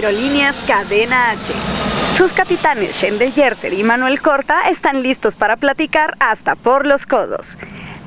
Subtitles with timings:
[0.00, 1.38] Aerolíneas Cadena H.
[2.16, 7.58] Sus capitanes Shende Yerter y Manuel Corta están listos para platicar hasta por los codos.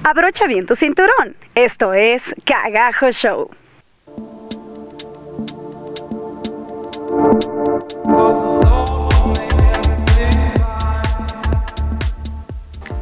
[0.04, 1.36] Abrocha bien tu cinturón.
[1.54, 3.52] Esto es Cagajo Show.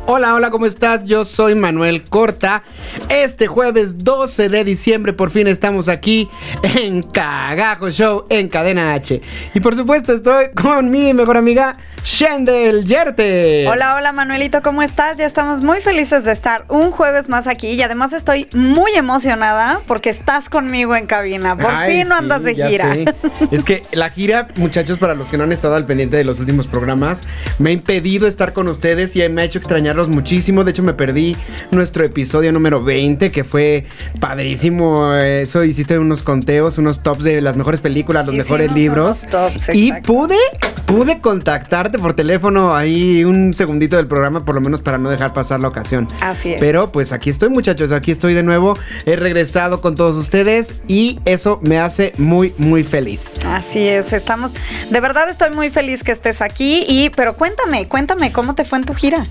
[0.07, 1.05] Hola, hola, ¿cómo estás?
[1.05, 2.63] Yo soy Manuel Corta.
[3.09, 6.27] Este jueves 12 de diciembre por fin estamos aquí
[6.75, 9.21] en Cagajo Show en Cadena H.
[9.53, 13.67] Y por supuesto estoy con mi mejor amiga Shendel Yerte.
[13.67, 15.17] Hola, hola Manuelito, ¿cómo estás?
[15.17, 19.81] Ya estamos muy felices de estar un jueves más aquí y además estoy muy emocionada
[19.85, 21.55] porque estás conmigo en cabina.
[21.55, 22.97] Por fin no andas de gira.
[23.51, 26.39] Es que la gira, muchachos, para los que no han estado al pendiente de los
[26.39, 27.27] últimos programas,
[27.59, 30.63] me ha impedido estar con ustedes y me ha hecho extrañar muchísimo.
[30.63, 31.35] De hecho, me perdí
[31.71, 33.85] nuestro episodio número 20, que fue
[34.19, 35.13] padrísimo.
[35.15, 39.25] Eso hiciste unos conteos, unos tops de las mejores películas, los mejores libros.
[39.73, 40.37] y pude,
[40.85, 45.33] pude contactarte por teléfono ahí un segundito del programa, por lo menos para no dejar
[45.33, 46.07] pasar la ocasión.
[46.21, 46.59] Así es.
[46.59, 47.91] Pero pues aquí estoy, muchachos.
[47.91, 48.77] Aquí estoy de nuevo.
[49.05, 53.33] He regresado con todos ustedes y eso me hace muy, muy feliz.
[53.45, 54.13] Así es.
[54.13, 54.53] Estamos.
[54.89, 56.85] De verdad estoy muy feliz que estés aquí.
[56.87, 59.25] Y, pero cuéntame, cuéntame, ¿cómo te fue en tu gira?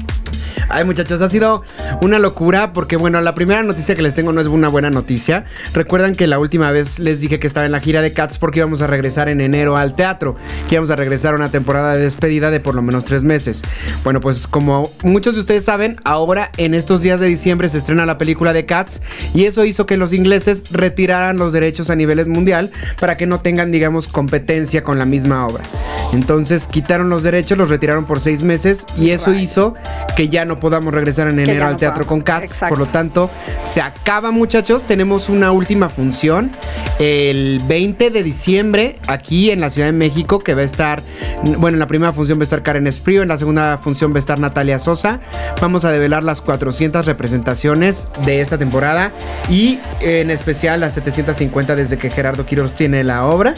[0.69, 1.63] Ay, muchachos, ha sido
[2.01, 5.45] una locura porque, bueno, la primera noticia que les tengo no es una buena noticia.
[5.75, 8.61] Recuerdan que la última vez les dije que estaba en la gira de Cats porque
[8.61, 10.37] íbamos a regresar en enero al teatro,
[10.69, 13.63] que íbamos a regresar a una temporada de despedida de por lo menos tres meses.
[14.05, 18.07] Bueno, pues como muchos de ustedes saben, ahora en estos días de diciembre se estrena
[18.07, 19.01] la película de Cats
[19.35, 23.41] y eso hizo que los ingleses retiraran los derechos a niveles mundial para que no
[23.41, 25.65] tengan, digamos, competencia con la misma obra.
[26.13, 29.75] Entonces quitaron los derechos, los retiraron por seis meses y eso hizo
[30.17, 32.61] que ya no podamos regresar en enero al teatro con Cats.
[32.69, 33.31] Por lo tanto,
[33.65, 34.85] se acaba, muchachos.
[34.85, 36.51] Tenemos una última función
[36.99, 41.03] el 20 de diciembre aquí en la Ciudad de México, que va a estar,
[41.59, 44.17] bueno, en la primera función va a estar Karen Esprío, en la segunda función va
[44.17, 45.21] a estar Natalia Sosa.
[45.61, 49.13] Vamos a develar las 400 representaciones de esta temporada
[49.49, 53.55] y en especial las 750 desde que Gerardo Quiroz tiene la obra.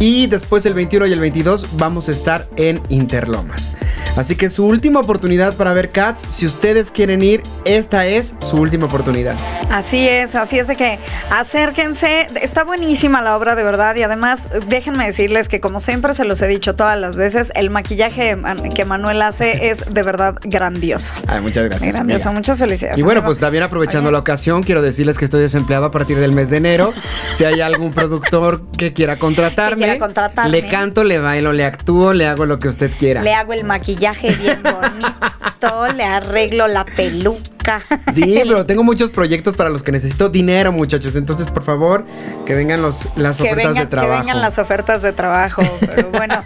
[0.00, 3.72] Y después el 21 y el 22 vamos a estar en Interlomas.
[4.16, 8.56] Así que su última oportunidad para ver Cats, si ustedes quieren ir, esta es su
[8.56, 9.36] última oportunidad.
[9.70, 10.98] Así es, así es de que
[11.30, 12.26] acérquense.
[12.40, 16.42] Está buenísima la obra de verdad y además déjenme decirles que como siempre se los
[16.42, 18.36] he dicho todas las veces, el maquillaje
[18.74, 21.14] que Manuel hace es de verdad grandioso.
[21.26, 21.94] Ay, muchas gracias.
[21.94, 22.98] Grandioso, muchas felicidades.
[22.98, 26.34] Y bueno, pues también aprovechando la ocasión, quiero decirles que estoy desempleado a partir del
[26.34, 26.92] mes de enero.
[27.36, 30.50] Si hay algún productor que quiera contratarme, quiera contratarme.
[30.50, 33.22] le canto, le bailo, le actúo, le hago lo que usted quiera.
[33.22, 33.97] Le hago el maquillaje
[34.38, 35.26] bien bonito,
[35.94, 37.82] le arreglo la peluca.
[38.14, 41.14] Sí, pero tengo muchos proyectos para los que necesito dinero, muchachos.
[41.16, 42.06] Entonces, por favor,
[42.46, 44.14] que vengan los, las ofertas de trabajo.
[44.14, 45.62] Que vengan las ofertas de trabajo.
[45.80, 46.42] Pero bueno,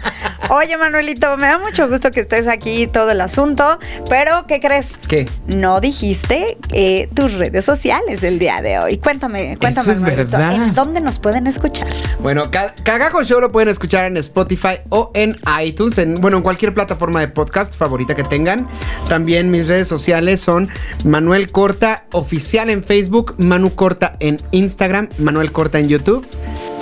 [0.49, 3.79] oye, Manuelito, me da mucho gusto que estés aquí todo el asunto.
[4.09, 4.97] Pero, ¿qué crees?
[5.07, 5.29] ¿Qué?
[5.55, 8.97] No dijiste eh, tus redes sociales el día de hoy.
[8.97, 9.81] Cuéntame, cuéntame.
[9.81, 10.53] Eso es verdad.
[10.53, 11.87] ¿En dónde nos pueden escuchar?
[12.19, 12.51] Bueno,
[12.83, 17.21] Cagajo Show lo pueden escuchar en Spotify o en iTunes, en, bueno, en cualquier plataforma
[17.21, 18.67] de podcast favorita que tengan.
[19.07, 20.69] También mis redes sociales son
[21.05, 26.25] Manuel Corta Oficial en Facebook, Manu Corta en Instagram, Manuel Corta en YouTube.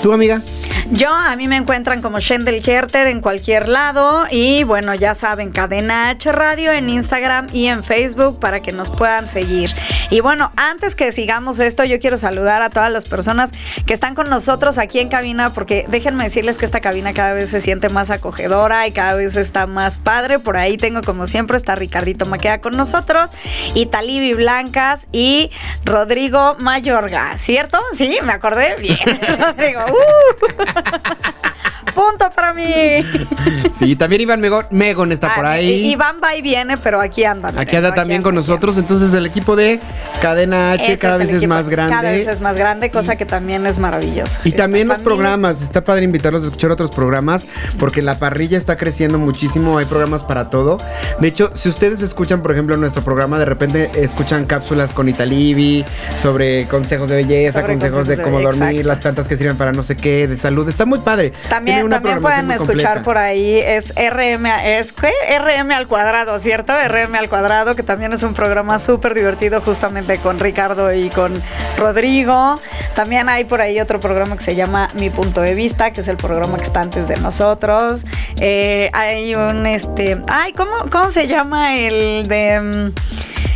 [0.01, 0.41] ¿Tu amiga?
[0.89, 4.23] Yo, a mí me encuentran como Shendel Herter en cualquier lado.
[4.31, 8.89] Y bueno, ya saben, Cadena H Radio en Instagram y en Facebook para que nos
[8.89, 9.69] puedan seguir.
[10.09, 13.51] Y bueno, antes que sigamos esto, yo quiero saludar a todas las personas
[13.85, 17.51] que están con nosotros aquí en cabina, porque déjenme decirles que esta cabina cada vez
[17.51, 20.39] se siente más acogedora y cada vez está más padre.
[20.39, 23.29] Por ahí tengo, como siempre, está Ricardito Maqueda con nosotros,
[23.75, 25.51] y Talibi Blancas y
[25.85, 27.79] Rodrigo Mayorga, ¿cierto?
[27.93, 28.97] Sí, me acordé bien.
[29.39, 29.90] Rodrigo.
[29.91, 31.41] Woo!
[31.93, 32.63] Punto para mí.
[33.71, 35.91] Sí, también Iván Megon, Megon está por Ah, ahí.
[35.91, 37.57] Iván va y viene, pero aquí andan.
[37.57, 38.77] Aquí anda Aquí también con nosotros.
[38.77, 39.79] Entonces el equipo de
[40.21, 41.95] Cadena H Ese cada vez es más grande.
[41.95, 44.37] Cada vez es más grande, cosa que también es maravilloso.
[44.43, 47.47] Y también los familia- programas, está padre invitarlos a escuchar otros programas
[47.79, 50.77] porque la parrilla está creciendo muchísimo, hay programas para todo.
[51.19, 55.83] De hecho, si ustedes escuchan, por ejemplo, nuestro programa, de repente escuchan cápsulas con Italibi
[56.17, 58.87] sobre consejos de belleza, Sobre consejos de consejos de cómo dormir, exacto.
[58.87, 60.67] las plantas que sirven para no sé qué, de salud.
[60.69, 61.31] Está muy padre.
[61.63, 65.11] Tiene También, una también programación pueden escuchar por ahí, es RM, es ¿qué?
[65.39, 66.73] RM al cuadrado, ¿cierto?
[66.73, 71.33] RM al cuadrado, que también es un programa súper divertido justamente con Ricardo y con
[71.77, 72.55] Rodrigo.
[72.95, 76.07] También hay por ahí otro programa que se llama Mi Punto de Vista, que es
[76.07, 78.05] el programa que está antes de nosotros.
[78.39, 82.59] Eh, hay un, este, ay, ¿cómo, cómo se llama el de...
[82.61, 82.93] mm,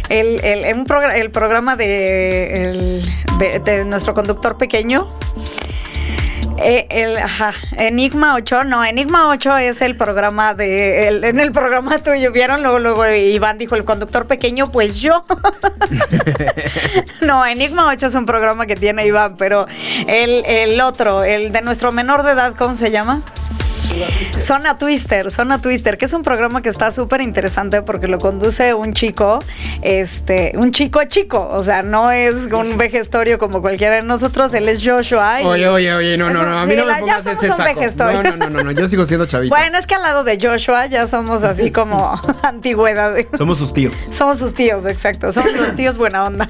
[0.10, 3.02] El, el, progr- el programa de, el-
[3.40, 5.10] de- de nuestro conductor pequeño.
[6.58, 11.52] Eh, el, ajá, Enigma 8, no, Enigma 8 es el programa de, el- en el
[11.52, 12.62] programa tuyo, ¿vieron?
[12.64, 15.26] Luego, luego Iván dijo, el conductor pequeño, pues yo.
[17.22, 19.68] no, Enigma 8 es un programa que tiene Iván, pero
[20.08, 23.22] el, el otro, el de nuestro menor de edad, ¿cómo se llama?
[24.40, 28.74] Zona Twister, Zona Twister, que es un programa que está súper interesante porque lo conduce
[28.74, 29.40] un chico,
[29.82, 34.68] este, un chico chico, o sea, no es un vejestorio como cualquiera de nosotros, él
[34.70, 35.42] es Joshua.
[35.42, 37.64] y- Oye, oye, oye, no, no, no, a mí sí, no me pongas ese saco.
[37.64, 38.24] vejestorio.
[38.24, 39.54] No, no, no, no, no, yo sigo siendo chavito.
[39.56, 43.16] Bueno, es que al lado de Joshua ya somos así como antigüedad.
[43.38, 43.96] Somos sus tíos.
[44.12, 45.32] Somos sus tíos, exacto.
[45.32, 46.48] Somos los tíos buena onda.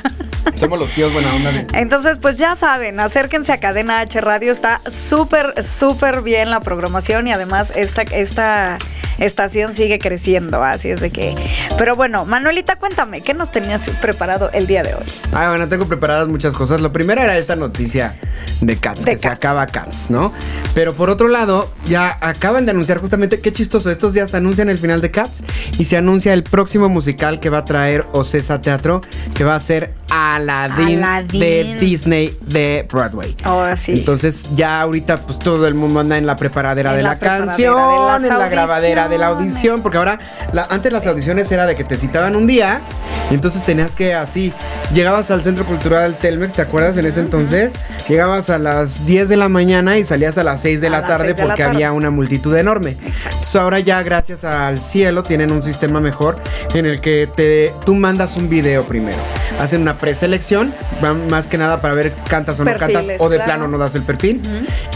[0.53, 1.51] Somos los tíos buena onda.
[1.73, 4.51] Entonces, pues ya saben, acérquense a Cadena H Radio.
[4.51, 8.77] Está súper, súper bien la programación y además esta, esta
[9.19, 10.63] estación sigue creciendo.
[10.63, 11.35] Así es de que.
[11.77, 15.03] Pero bueno, Manuelita, cuéntame, ¿qué nos tenías preparado el día de hoy?
[15.33, 16.81] Ah, bueno, tengo preparadas muchas cosas.
[16.81, 18.19] Lo primero era esta noticia
[18.61, 20.31] de Cats, De que se acaba Cats, ¿no?
[20.73, 24.77] Pero por otro lado, ya acaban de anunciar justamente, qué chistoso, estos días anuncian el
[24.77, 25.43] final de Cats
[25.77, 29.01] y se anuncia el próximo musical que va a traer Ocesa Teatro,
[29.33, 31.39] que va a ser Aladdin, Aladdin.
[31.39, 33.35] de Disney de Broadway.
[33.43, 33.93] Ahora sí.
[33.93, 37.19] Entonces ya ahorita pues todo el mundo anda en la preparadera En de la la,
[37.19, 40.19] preparadera canción, de en la grabadera de la audición, porque ahora
[40.53, 42.81] la- antes las audiciones era de que te citaban un día
[43.29, 44.53] y entonces tenías que así,
[44.93, 47.73] llegabas al Centro Cultural Telmex, ¿te acuerdas en ese entonces?
[48.07, 51.07] Llegabas a las 10 de la mañana y salías a las 6 de A la
[51.07, 51.75] tarde 6 de la porque tarde.
[51.75, 52.97] había una multitud enorme.
[53.01, 56.35] Entonces ahora ya gracias al cielo tienen un sistema mejor
[56.75, 59.17] en el que te, tú mandas un video primero.
[59.59, 63.29] Hacen una preselección, van más que nada para ver cantas o no Perfiles, cantas o
[63.29, 63.51] de claro.
[63.51, 64.41] plano no das el perfil.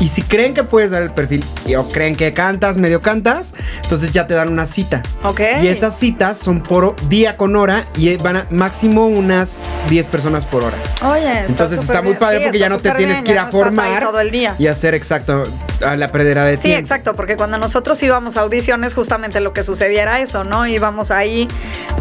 [0.01, 1.44] Y si creen que puedes dar el perfil
[1.77, 3.53] o creen que cantas, medio cantas,
[3.83, 5.04] entonces ya te dan una cita.
[5.24, 5.42] Ok.
[5.62, 9.60] Y esas citas son por día con hora y van a máximo unas
[9.90, 10.78] 10 personas por hora.
[11.10, 12.19] Oye, Entonces súper está muy bien.
[12.19, 14.31] padre Sí, porque está ya no te tienes que ir a no formar todo el
[14.31, 14.56] día.
[14.60, 15.44] y hacer exacto
[15.86, 16.80] a la predera de Sí, tiempo.
[16.80, 20.68] exacto, porque cuando nosotros íbamos a audiciones, justamente lo que sucedía era eso, ¿no?
[20.68, 21.48] Íbamos ahí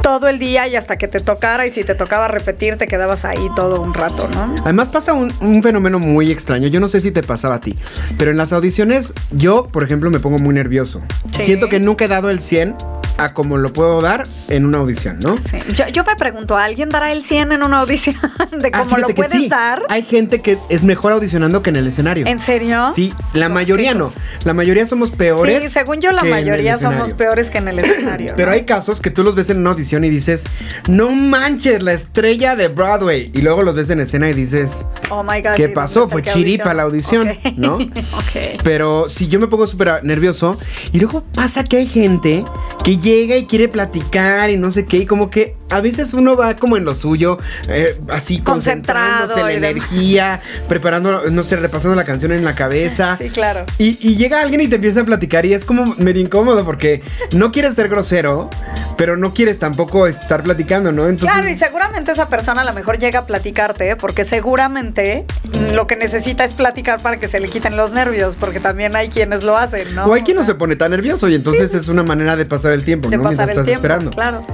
[0.03, 3.25] todo el día y hasta que te tocara, y si te tocaba repetir, te quedabas
[3.25, 4.55] ahí todo un rato, ¿no?
[4.63, 6.69] Además pasa un, un fenómeno muy extraño.
[6.69, 7.77] Yo no sé si te pasaba a ti,
[8.19, 11.01] pero en las audiciones yo, por ejemplo, me pongo muy nervioso.
[11.33, 11.45] Sí.
[11.45, 12.77] Siento que nunca he dado el 100
[13.17, 15.37] a como lo puedo dar en una audición, ¿no?
[15.39, 15.59] Sí.
[15.75, 18.15] Yo, yo me pregunto, ¿alguien dará el 100 en una audición
[18.61, 19.49] de Ah, cómo lo puedes sí.
[19.49, 19.83] dar?
[19.89, 22.29] Hay gente que es mejor audicionando que en el escenario.
[22.29, 22.87] ¿En serio?
[22.95, 24.13] Sí, la mayoría no.
[24.45, 25.65] La mayoría somos peores.
[25.65, 28.35] Sí, según yo la mayoría somos peores que en el escenario.
[28.37, 28.55] Pero ¿no?
[28.55, 30.45] hay casos que tú los ves en una audición y dices,
[30.87, 33.33] no manches, la estrella de Broadway.
[33.35, 36.01] Y luego los ves en escena y dices, Oh my God, ¿Qué pasó?
[36.07, 37.39] ¿dónde Fue chiripa la audición, Ok.
[37.57, 37.75] ¿no?
[37.79, 38.63] ok.
[38.63, 40.57] Pero si yo me pongo súper nervioso
[40.93, 42.45] y luego pasa que hay gente
[42.85, 46.37] que llega y quiere platicar y no sé qué, y como que a veces uno
[46.37, 47.39] va como en lo suyo,
[47.69, 49.71] eh, así Concentrado concentrándose la y demás.
[49.71, 53.17] energía, preparando, no sé, repasando la canción en la cabeza.
[53.19, 53.65] Sí, claro.
[53.79, 57.03] Y, y llega alguien y te empieza a platicar y es como medio incómodo porque
[57.35, 58.49] no quieres ser grosero,
[58.97, 61.09] pero no quieres tampoco estar platicando, ¿no?
[61.09, 63.97] Entonces, Claro, y seguramente esa persona a lo mejor llega a platicarte, ¿eh?
[63.97, 65.27] porque seguramente
[65.73, 69.09] lo que necesita es platicar para que se le quiten los nervios, porque también hay
[69.09, 70.05] quienes lo hacen, ¿no?
[70.05, 72.73] o hay quien no se pone tan nervioso y entonces es una manera de pasar
[72.73, 73.23] el tiempo, de ¿no?
[73.25, 74.11] pasar Mientras el estás tiempo, esperando.
[74.11, 74.47] claro.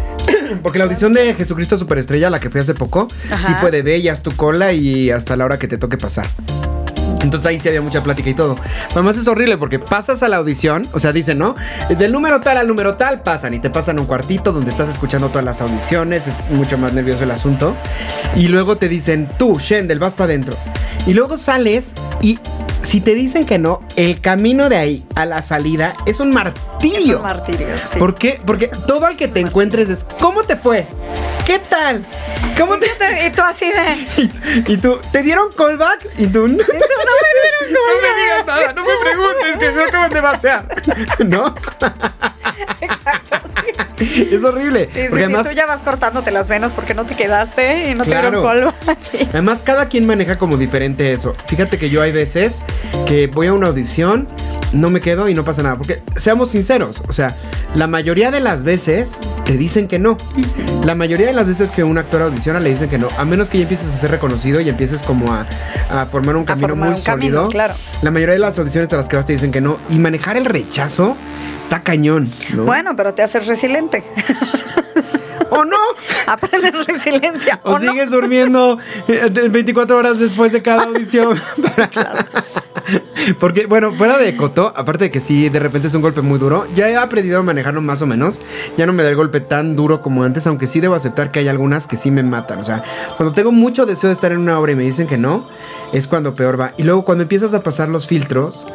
[0.63, 3.47] Porque la audición de Jesucristo Superestrella, la que fui hace poco, Ajá.
[3.47, 6.27] sí fue de haz tu cola y hasta la hora que te toque pasar.
[7.23, 8.57] Entonces ahí sí había mucha plática y todo.
[8.93, 11.55] Además es horrible porque pasas a la audición, o sea, dicen, ¿no?
[11.89, 15.29] Del número tal al número tal pasan y te pasan un cuartito donde estás escuchando
[15.29, 17.75] todas las audiciones, es mucho más nervioso el asunto.
[18.37, 20.57] Y luego te dicen, tú, Shendel, vas para adentro.
[21.07, 22.39] Y luego sales y
[22.81, 26.35] si te dicen que no, el camino de ahí a la salida es un Es
[26.35, 27.17] martirio.
[27.19, 27.99] un martirio, sí.
[27.99, 28.39] ¿Por qué?
[28.45, 30.87] Porque todo al que te encuentres es, ¿cómo te fue?
[31.47, 31.59] ¿Qué
[32.59, 33.27] ¿Cómo te...?
[33.27, 34.33] Y tú así de...
[34.73, 36.07] Y, tú, ¿te dieron callback?
[36.19, 40.21] Y tú, no, no me dieron digas nada, no me preguntes, que me acaban de
[40.21, 40.67] batear.
[41.27, 41.55] ¿No?
[42.81, 43.73] Exacto, sí.
[44.31, 44.89] Es horrible.
[44.93, 47.95] Sí, porque sí, además, tú ya vas cortándote las venas porque no te quedaste y
[47.95, 48.31] no Claro.
[48.31, 48.97] te dieron polvo.
[49.33, 51.35] además, cada quien maneja como diferente eso.
[51.47, 52.63] Fíjate que yo hay veces
[53.07, 54.27] que voy a una audición,
[54.73, 55.77] no me quedo y no pasa nada.
[55.77, 57.37] Porque seamos sinceros, o sea,
[57.77, 60.17] la mayoría de las veces te dicen que no.
[60.85, 63.09] La mayoría de las veces que un actor audiciona le dicen que no.
[63.19, 65.47] A menos que ya empieces a ser reconocido y empieces como a,
[65.91, 67.51] a formar un camino formar muy un camino, sólido.
[67.51, 67.75] claro.
[68.03, 69.79] La mayoría de las audiciones a las que vas te dicen que no.
[69.91, 71.17] Y manejar el rechazo
[71.65, 72.65] está cañón, ¿no?
[72.65, 74.05] Bueno, pero te haces resiliente.
[75.51, 75.77] ¿O no?
[76.27, 77.61] Aprendes resiliencia.
[77.65, 77.91] O, ¿o no?
[77.91, 78.79] sigues durmiendo
[79.09, 81.39] eh, de- 24 horas después de cada audición.
[83.41, 86.39] Porque, bueno, fuera de Coto, aparte de que sí, de repente es un golpe muy
[86.39, 88.39] duro, ya he aprendido a manejarlo más o menos.
[88.77, 91.39] Ya no me da el golpe tan duro como antes, aunque sí debo aceptar que
[91.39, 92.59] hay algunas que sí me matan.
[92.59, 92.83] O sea,
[93.17, 95.49] cuando tengo mucho deseo de estar en una obra y me dicen que no,
[95.95, 96.73] es cuando peor va.
[96.77, 98.67] Y luego cuando empiezas a pasar los filtros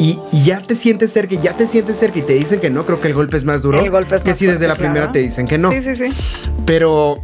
[0.00, 2.70] y, y ya te sientes cerca, y ya te sientes cerca y te dicen que
[2.70, 3.78] no, creo que el golpe es más duro.
[3.78, 5.70] El golpe es que más si desde la primera te dicen que no.
[5.70, 6.08] Sí, sí, sí.
[6.64, 7.22] Pero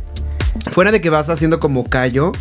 [0.70, 2.32] fuera de que vas haciendo como callo,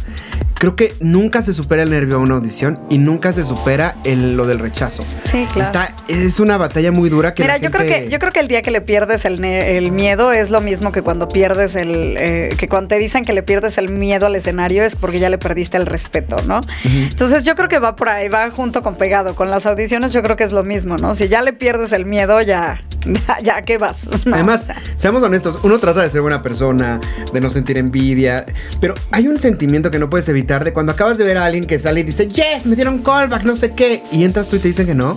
[0.73, 4.35] creo que nunca se supera el nervio a una audición y nunca se supera el,
[4.37, 5.03] lo del rechazo.
[5.25, 5.61] Sí, claro.
[5.61, 8.31] Está, es una batalla muy dura que Mira, la yo creo gente- que yo creo
[8.31, 11.75] que el día que le pierdes el, el miedo es lo mismo que cuando pierdes
[11.75, 15.19] el eh, que cuando te dicen que le pierdes el miedo al escenario es porque
[15.19, 16.59] ya le perdiste el respeto, ¿no?
[16.83, 20.11] Entonces yo creo que va por ahí, va junto con pegado con las audiciones.
[20.13, 21.15] Yo creo que es lo mismo, ¿no?
[21.15, 22.79] Si ya le pierdes el miedo, ya
[23.27, 24.07] ya, ya ¿qué vas?
[24.25, 26.99] No, Además, o sea, seamos honestos, uno trata de ser buena persona,
[27.31, 28.43] de no sentir envidia,
[28.81, 31.65] pero hay un sentimiento que no puedes evitar de cuando acabas de ver a alguien
[31.65, 34.59] que sale y dice, yes, me dieron callback, no sé qué, y entras tú y
[34.59, 35.15] te dicen que no.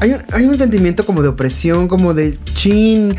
[0.00, 3.16] Hay un, hay un sentimiento como de opresión, como de chin,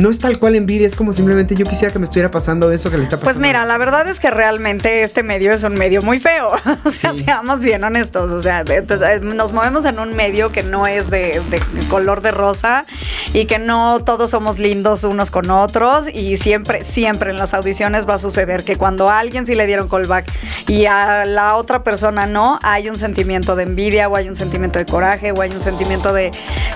[0.00, 2.90] no es tal cual envidia, es como simplemente yo quisiera que me estuviera pasando eso
[2.90, 3.34] que le está pasando.
[3.40, 6.48] Pues mira, la verdad es que realmente este medio es un medio muy feo.
[6.84, 7.24] O sea, Sí.
[7.24, 8.30] seamos bien honestos.
[8.30, 12.20] O sea, de- de- nos movemos en un medio que no es de, de color
[12.22, 12.84] de rosa
[13.32, 16.06] y que no todos somos lindos unos con otros.
[16.12, 19.66] Y siempre, siempre en las audiciones va a suceder que cuando a alguien sí le
[19.66, 20.30] dieron callback
[20.68, 24.78] y a la otra persona no, hay un sentimiento de envidia o hay un sentimiento
[24.78, 26.30] de coraje o hay un sentimiento de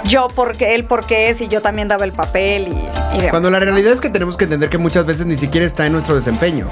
[0.09, 3.31] yo porque él porque es y yo también daba el papel y, y demás.
[3.31, 5.93] Cuando la realidad es que tenemos que entender que muchas veces ni siquiera está en
[5.93, 6.69] nuestro desempeño.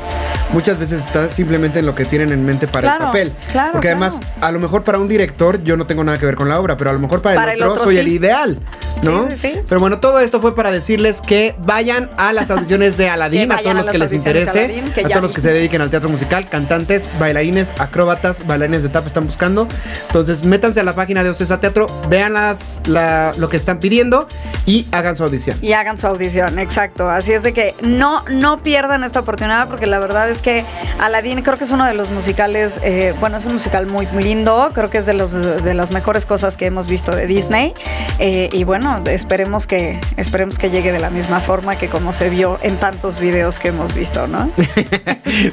[0.52, 3.32] Muchas veces está simplemente en lo que tienen en mente para el papel.
[3.50, 4.04] claro, Porque claro.
[4.04, 6.58] además, a lo mejor para un director yo no tengo nada que ver con la
[6.60, 8.00] obra, pero a lo mejor para, Para el el otro, otro soy sí.
[8.00, 8.58] el ideal,
[9.02, 9.28] ¿no?
[9.30, 9.60] Sí, sí, sí.
[9.68, 13.52] Pero bueno, todo esto fue para decirles que vayan a las audiciones de Que Aladdin,
[13.52, 16.08] a todos los que les interese, que a todos los que se dediquen al teatro
[16.08, 19.66] musical, cantantes, bailarines, acróbatas, bailarines de tapa están buscando.
[20.06, 24.26] Entonces, métanse a la página de Ocesa Teatro, vean las, la- lo que están pidiendo
[24.66, 25.58] y hagan su audición.
[25.62, 27.08] y hagan su audición, exacto.
[27.08, 30.64] Así es de que no, no pierdan esta oportunidad porque la verdad es que
[31.00, 34.22] Aladdin creo que es uno de los musicales, eh, bueno, es un musical muy, muy
[34.22, 37.74] lindo, creo que es de, los, de las mejores cosas que hemos visto de Disney
[38.18, 42.28] Eh, y bueno, esperemos que, esperemos que llegue de la misma forma que como se
[42.30, 44.50] vio en tantos videos que hemos visto, ¿no?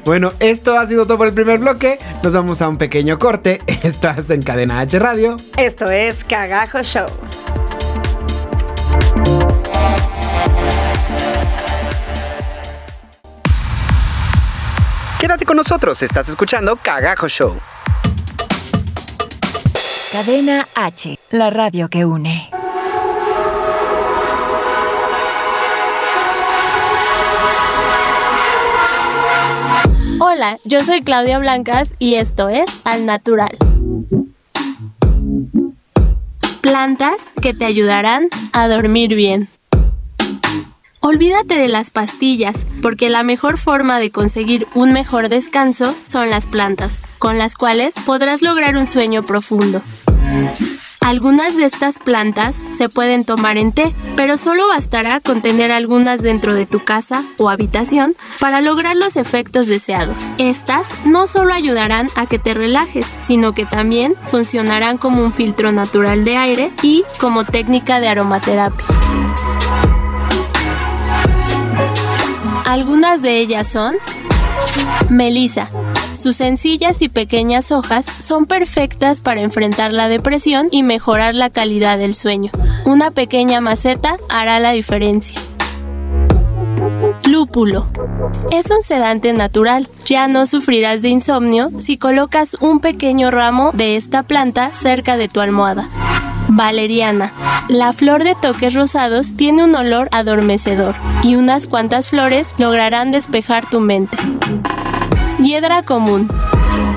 [0.03, 1.97] Bueno, esto ha sido todo por el primer bloque.
[2.23, 3.61] Nos vamos a un pequeño corte.
[3.83, 5.37] Estás en Cadena H Radio.
[5.57, 7.05] Esto es Cagajo Show.
[15.19, 17.59] Quédate con nosotros, estás escuchando Cagajo Show.
[20.13, 22.49] Cadena H, la radio que une.
[30.39, 33.57] Hola, yo soy Claudia Blancas y esto es Al Natural.
[36.61, 39.49] Plantas que te ayudarán a dormir bien.
[41.01, 46.47] Olvídate de las pastillas, porque la mejor forma de conseguir un mejor descanso son las
[46.47, 49.81] plantas, con las cuales podrás lograr un sueño profundo.
[51.01, 56.21] Algunas de estas plantas se pueden tomar en té, pero solo bastará con tener algunas
[56.21, 60.17] dentro de tu casa o habitación para lograr los efectos deseados.
[60.37, 65.71] Estas no solo ayudarán a que te relajes, sino que también funcionarán como un filtro
[65.71, 68.85] natural de aire y como técnica de aromaterapia.
[72.65, 73.95] Algunas de ellas son
[75.09, 75.69] Melisa.
[76.13, 81.97] Sus sencillas y pequeñas hojas son perfectas para enfrentar la depresión y mejorar la calidad
[81.97, 82.51] del sueño.
[82.85, 85.39] Una pequeña maceta hará la diferencia.
[87.25, 87.87] Lúpulo.
[88.51, 89.87] Es un sedante natural.
[90.05, 95.27] Ya no sufrirás de insomnio si colocas un pequeño ramo de esta planta cerca de
[95.27, 95.89] tu almohada.
[96.47, 97.31] Valeriana.
[97.67, 103.69] La flor de toques rosados tiene un olor adormecedor y unas cuantas flores lograrán despejar
[103.69, 104.17] tu mente.
[105.49, 106.27] Hiedra común.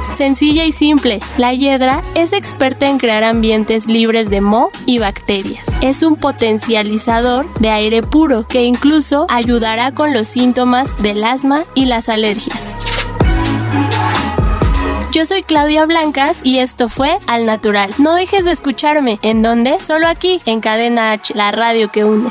[0.03, 5.65] Sencilla y simple, la hiedra es experta en crear ambientes libres de moho y bacterias.
[5.81, 11.87] Es un potencializador de aire puro que incluso ayudará con los síntomas del asma y
[11.87, 12.75] las alergias.
[15.15, 17.91] Yo soy Claudia Blancas y esto fue Al Natural.
[17.97, 19.19] No dejes de escucharme.
[19.23, 19.81] ¿En dónde?
[19.81, 22.31] Solo aquí, en Cadena H, la radio que une.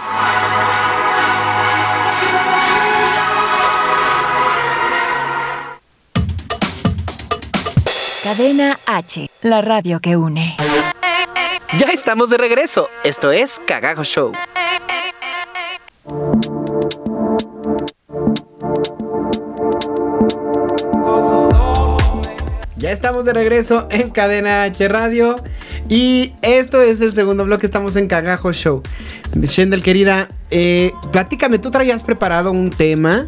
[8.42, 10.56] Cadena H, la radio que une.
[11.78, 12.88] Ya estamos de regreso.
[13.04, 14.32] Esto es Cagajo Show.
[22.78, 25.36] Ya estamos de regreso en Cadena H Radio.
[25.88, 27.68] Y esto es el segundo bloque.
[27.68, 28.82] Estamos en Cagajo Show.
[29.36, 33.28] Shendel, querida, eh, platícame, tú traías preparado un tema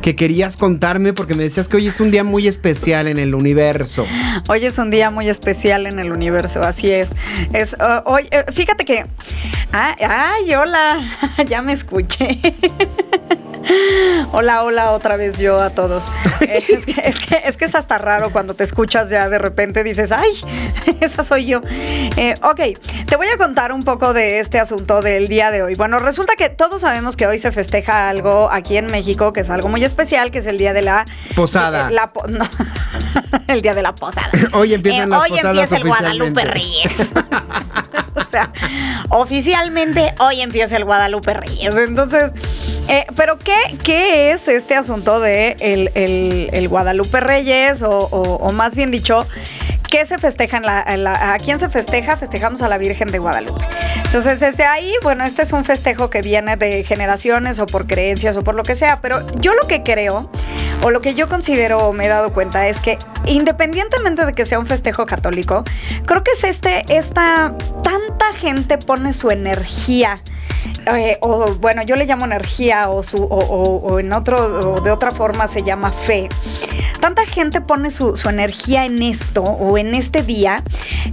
[0.00, 3.34] que querías contarme porque me decías que hoy es un día muy especial en el
[3.34, 4.06] universo.
[4.48, 7.10] Hoy es un día muy especial en el universo, así es.
[7.52, 9.04] Es uh, hoy, eh, fíjate que.
[9.72, 11.12] Ah, ay, hola,
[11.48, 12.40] ya me escuché.
[14.32, 16.04] Hola, hola, otra vez yo a todos.
[16.40, 19.38] Eh, es, que, es, que, es, que, es hasta raro cuando te escuchas ya de
[19.38, 20.30] repente dices, ay,
[21.00, 21.60] esa soy yo.
[21.68, 22.60] Eh, ok,
[23.06, 25.74] te voy a contar un poco de este asunto del día de hoy.
[25.74, 29.50] Bueno, resulta que todos sabemos que hoy se festeja algo aquí en México, que es
[29.50, 31.04] algo muy especial, que es el día de la...
[31.34, 31.88] Posada.
[31.88, 32.48] Eh, la po no,
[33.48, 34.30] el día de la posada.
[34.52, 37.12] Hoy empiezan las hoy posadas empieza el Guadalupe Reyes.
[38.14, 38.52] o sea,
[39.10, 41.74] oficialmente hoy empieza el Guadalupe Reyes.
[41.74, 42.32] Entonces...
[42.88, 43.47] Eh, pero ¿qué,
[43.82, 47.82] ¿qué, es este asunto de el, Guadalupe Reyes?
[47.82, 49.26] O, más bien dicho,
[49.90, 52.16] ¿qué se festeja la, ¿A quién se festeja?
[52.16, 53.64] Festejamos a la Virgen de Guadalupe.
[54.04, 58.36] Entonces, desde ahí, bueno, este es un festejo que viene de generaciones o por creencias
[58.36, 60.30] o por lo que sea, pero yo lo que creo
[60.82, 64.46] o lo que yo considero o me he dado cuenta es que independientemente de que
[64.46, 65.64] sea un festejo católico,
[66.06, 67.50] creo que es este, esta,
[67.82, 70.22] tanta gente pone su energía
[70.96, 74.36] eh, o bueno, yo le llamo energía o, su, o, o, o en otro,
[74.70, 76.28] o de otra forma se llama fe.
[77.00, 80.62] Tanta gente pone su, su energía en esto o en este día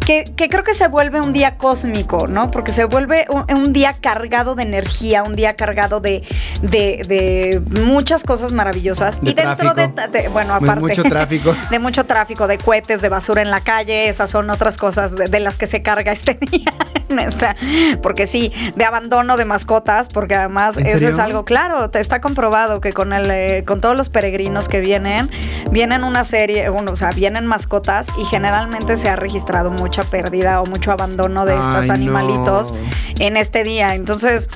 [0.05, 2.51] que, que, creo que se vuelve un día cósmico, ¿no?
[2.51, 6.23] Porque se vuelve un, un día cargado de energía, un día cargado de,
[6.61, 9.21] de, de muchas cosas maravillosas.
[9.21, 11.55] De y dentro de, de, bueno, aparte de mucho tráfico.
[11.69, 15.39] de mucho tráfico, de cohetes, de basura en la calle, esas son otras cosas de,
[15.39, 16.71] las que se carga este día.
[17.07, 17.55] Esta,
[18.01, 21.09] porque sí, de abandono de mascotas, porque además eso serio?
[21.09, 24.79] es algo claro, te está comprobado que con el eh, con todos los peregrinos que
[24.79, 25.29] vienen,
[25.75, 30.61] vienen una serie, bueno, o sea, vienen mascotas y generalmente se ha registrado mucha pérdida
[30.61, 32.79] o mucho abandono de estos Ay, animalitos no.
[33.19, 33.93] en este día.
[33.93, 34.49] Entonces,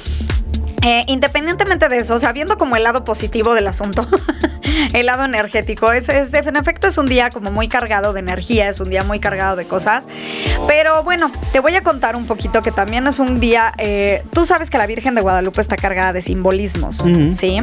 [0.81, 4.05] eh, independientemente de eso, o sea, viendo como el lado positivo del asunto,
[4.93, 8.69] el lado energético, es, es, en efecto es un día como muy cargado de energía,
[8.69, 10.07] es un día muy cargado de cosas,
[10.67, 14.45] pero bueno, te voy a contar un poquito que también es un día, eh, tú
[14.45, 17.33] sabes que la Virgen de Guadalupe está cargada de simbolismos, uh -huh.
[17.33, 17.59] ¿sí?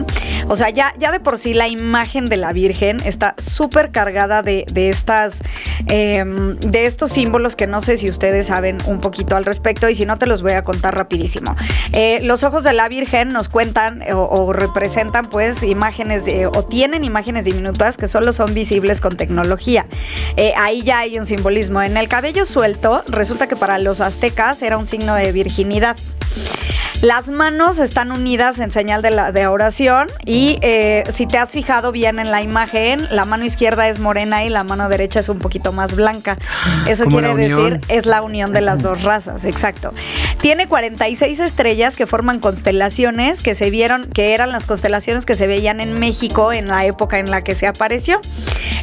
[0.48, 4.42] O sea, ya, ya de por sí la imagen de la Virgen está súper cargada
[4.42, 5.42] de, de estas,
[5.86, 6.24] eh,
[6.60, 10.04] de estos símbolos que no sé si ustedes saben un poquito al respecto y si
[10.04, 11.56] no te los voy a contar rapidísimo.
[11.92, 16.64] Eh, los ojos de la Virgen nos cuentan o, o representan pues imágenes de, o
[16.64, 19.86] tienen imágenes diminutas que solo son visibles con tecnología.
[20.36, 21.82] Eh, ahí ya hay un simbolismo.
[21.82, 25.96] En el cabello suelto resulta que para los aztecas era un signo de virginidad.
[27.02, 31.50] Las manos están unidas en señal de, la, de oración y eh, si te has
[31.50, 35.28] fijado bien en la imagen, la mano izquierda es morena y la mano derecha es
[35.28, 36.36] un poquito más blanca.
[36.88, 39.92] Eso quiere decir es la unión de las dos razas, exacto.
[40.40, 42.95] Tiene 46 estrellas que forman constelaciones
[43.42, 47.18] que se vieron, que eran las constelaciones que se veían en México en la época
[47.18, 48.20] en la que se apareció.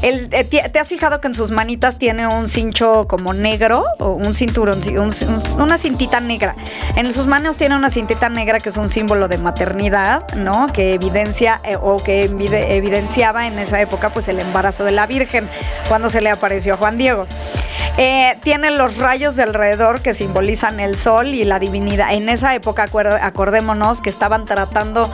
[0.04, 4.14] El, eh, ¿Te has fijado que en sus manitas tiene un cincho como negro o
[4.14, 6.56] un cinturón, un, un, una cintita negra?
[6.96, 10.68] En sus manos tiene una cintita negra que es un símbolo de maternidad, ¿no?
[10.68, 15.08] Que evidencia eh, o que evide, evidenciaba en esa época pues el embarazo de la
[15.08, 15.50] Virgen
[15.88, 17.26] cuando se le apareció a Juan Diego.
[17.98, 22.12] Eh, tiene los rayos de alrededor que simbolizan el sol y la divinidad.
[22.14, 22.86] En esa época,
[23.22, 25.08] acordémonos que estaban tratando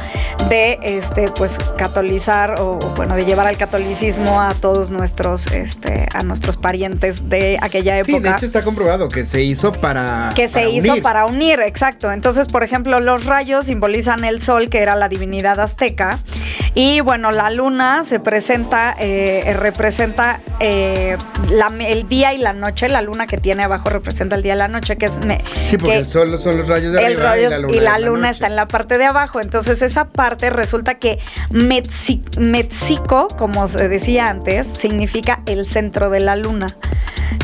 [0.48, 6.24] de este, pues, catolizar o bueno, de llevar al catolicismo a todos nuestros, este, a
[6.24, 8.14] nuestros parientes de aquella época.
[8.18, 10.32] Sí, de hecho está comprobado que se hizo para.
[10.36, 12.12] Que se hizo para unir, exacto.
[12.14, 16.20] Entonces, por ejemplo, los rayos simbolizan el sol, que era la divinidad azteca.
[16.76, 21.18] Y bueno, la luna se presenta, eh, representa eh,
[21.50, 22.69] la- el día y la noche.
[22.90, 25.26] La luna que tiene abajo representa el día y la noche, que es...
[25.26, 27.80] me- Sí, porque que- el sol son los rayos de arriba y la luna, y
[27.80, 29.40] la luna está en la parte de abajo.
[29.42, 31.20] Entonces esa parte resulta que
[31.52, 36.68] Metzi- Metzico, como se decía antes, significa el centro de la luna.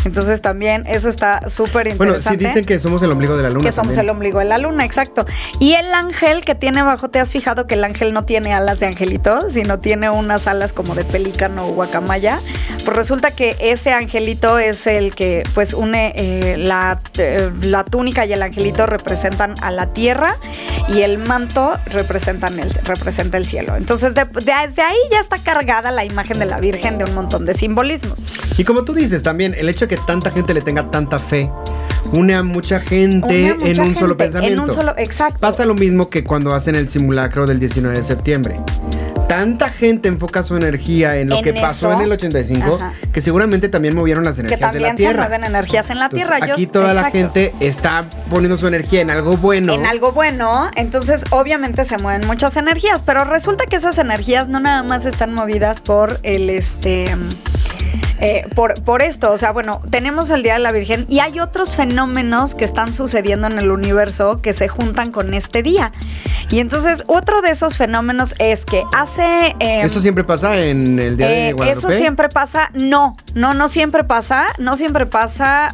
[0.06, 2.40] Entonces también eso está súper Bueno, interesante.
[2.40, 3.64] sí dicen que somos el ombligo de la luna.
[3.66, 4.06] que somos también.
[4.06, 5.26] el ombligo de la luna, exacto.
[5.60, 8.80] Y el ángel que tiene abajo, ¿te has fijado que el ángel no tiene alas
[8.80, 12.40] de angelito, sino tiene unas alas como de pelícano o guacamaya?
[12.84, 18.26] Pues resulta que ese angelito es el que pues une eh, la, eh, la túnica
[18.26, 20.36] y el angelito representan a la tierra
[20.88, 23.76] y el manto representan el, representa el cielo.
[23.76, 27.16] Entonces de- de- desde ahí ya está cargada la imagen de la Virgen de un
[27.16, 28.24] montón de simbolismos.
[28.58, 31.52] Y como tú dices también, el hecho de que tanta gente le tenga tanta fe
[32.14, 34.64] une a mucha gente Une a mucha en un solo pensamiento.
[34.64, 35.40] En un solo, exacto.
[35.40, 38.58] Pasa lo mismo que cuando hacen el simulacro del 19 de septiembre.
[39.28, 41.98] Tanta gente enfoca su energía en lo En que pasó eso.
[41.98, 42.94] en el 85 Ajá.
[43.12, 45.36] que seguramente también movieron las que energías de la se Tierra.
[45.36, 46.48] energías en la Entonces, Tierra.
[46.48, 49.74] Yo- aquí toda la gente está poniendo su energía en algo bueno.
[49.74, 54.60] en algo bueno, entonces obviamente se mueven muchas energías, pero resulta que esas energías no
[54.60, 57.06] nada más están movidas por el este
[58.20, 61.40] eh, por, por esto, o sea, bueno, tenemos el Día de la Virgen y hay
[61.40, 65.92] otros fenómenos que están sucediendo en el universo que se juntan con este día.
[66.52, 69.54] Y entonces otro de esos fenómenos es que hace...
[69.60, 71.88] eh, Eso siempre pasa en el día de eh, Guadalupe.
[71.88, 75.70] eso siempre pasa, no, no, no siempre pasa, no siempre pasa,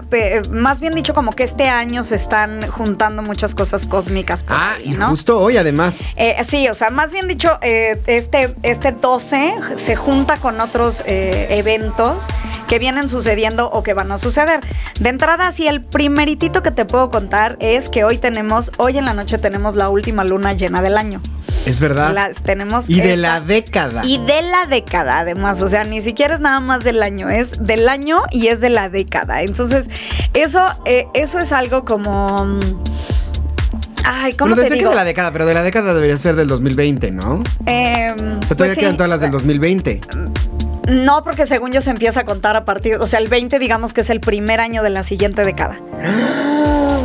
[0.51, 4.43] más bien dicho como que este año se están juntando muchas cosas cósmicas.
[4.43, 5.09] por Ah, ahí, y ¿no?
[5.09, 6.05] justo hoy además.
[6.15, 11.03] Eh, sí, o sea, más bien dicho, eh, este, este 12 se junta con otros
[11.07, 12.25] eh, eventos
[12.67, 14.59] que vienen sucediendo o que van a suceder.
[14.99, 19.05] De entrada, sí, el primeritito que te puedo contar es que hoy tenemos, hoy en
[19.05, 21.21] la noche tenemos la última luna llena del año.
[21.65, 22.13] Es verdad.
[22.13, 24.03] Las tenemos y de la década.
[24.05, 25.61] y de la década, además.
[25.61, 28.69] O sea, ni siquiera es nada más del año, es del año y es de
[28.69, 29.41] la década.
[29.41, 29.89] Entonces,
[30.33, 32.45] eso, eh, eso es algo como.
[32.45, 32.59] mm,
[34.03, 34.89] Ay, ¿cómo bueno, te decía que digo?
[34.89, 37.43] de la década, pero de la década debería ser del 2020, ¿no?
[37.67, 38.79] Em, O sea, pues todavía sí.
[38.81, 40.01] quedan todas las del 2020.
[40.91, 42.97] No, porque según yo se empieza a contar a partir.
[42.97, 45.79] O sea, el 20, digamos que es el primer año de la siguiente década.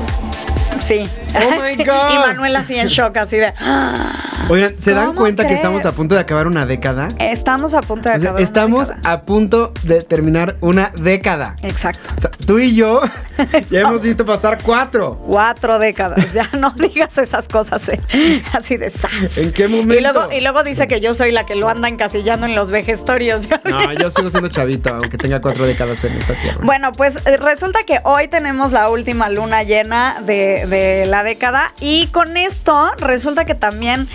[0.77, 1.03] Sí.
[1.47, 1.85] Oh my Sí.
[1.85, 2.13] God.
[2.15, 3.53] Y Manuel así en shock, así de.
[4.49, 7.09] Oigan, ¿se dan ¿Cómo cuenta que estamos a punto de acabar una década?
[7.19, 8.35] Estamos a punto de O sea, acabar.
[8.35, 9.13] una estamos década.
[9.13, 11.57] a punto de terminar una década.
[11.63, 12.09] Exacto.
[12.17, 13.01] O sea, tú y yo
[13.71, 15.21] ya hemos visto pasar cuatro.
[15.23, 16.33] Cuatro décadas.
[16.33, 18.01] Ya no digas esas cosas eh.
[18.53, 19.37] así de sas.
[19.37, 20.01] ¿En qué Y momento?
[20.13, 23.49] luego, y luego dice que yo soy la que lo anda encasillando en los vejestorios.
[23.65, 26.59] No, yo sigo siendo chavito, aunque tenga cuatro décadas en esta tierra.
[26.63, 31.73] Bueno, pues eh, resulta que hoy tenemos la última luna llena de, de la década
[31.81, 34.09] y con esto resulta que también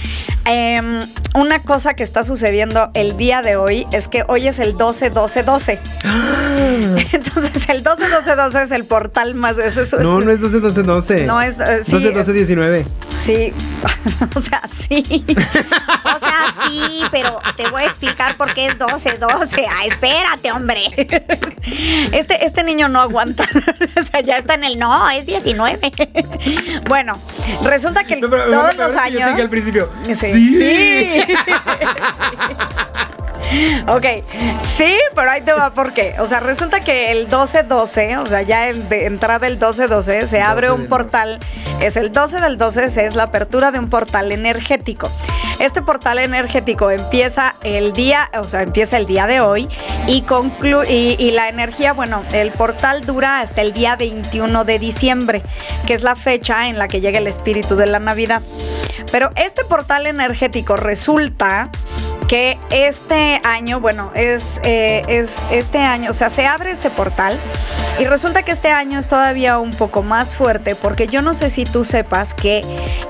[0.46, 1.00] em,
[1.36, 5.78] una cosa que está sucediendo el día de hoy es que hoy es el 12-12-12.
[7.12, 9.58] Entonces el 12-12-12 es el portal más...
[9.58, 11.26] es- es- no, no es 12, 12, 12.
[11.26, 12.86] No, es, eh, sí, 12, 12, 19.
[13.24, 13.54] Sí,
[14.36, 15.04] o sea, sí.
[16.04, 19.66] O sea, sí, pero te voy a explicar por qué es 12, 12.
[19.70, 20.86] Ah, espérate, hombre.
[22.12, 23.44] Este, este niño no aguanta.
[24.02, 25.92] O sea, ya está en el no, es 19.
[26.90, 27.14] Bueno,
[27.64, 29.42] resulta que el- No, pero todos gusta los ver que yo te dije años.
[29.42, 29.90] al principio.
[30.04, 30.16] Sí.
[30.16, 30.60] Sí.
[30.60, 31.36] Sí.
[33.88, 34.06] Ok,
[34.64, 36.16] sí, pero ahí te va por qué.
[36.20, 40.42] O sea, resulta que el 12-12, o sea, ya el de entrada el 12-12, se
[40.42, 41.40] abre 12 un portal.
[41.82, 45.10] Es el 12 del 12, es la apertura de un portal energético.
[45.60, 49.68] Este portal energético empieza el día, o sea, empieza el día de hoy
[50.08, 50.92] y concluye.
[50.92, 55.44] Y, y la energía, bueno, el portal dura hasta el día 21 de diciembre,
[55.86, 58.42] que es la fecha en la que llega el espíritu de la Navidad.
[59.12, 61.70] Pero este portal energético resulta
[62.32, 67.38] que este año, bueno, es, eh, es este año, o sea, se abre este portal
[68.00, 71.50] y resulta que este año es todavía un poco más fuerte porque yo no sé
[71.50, 72.62] si tú sepas que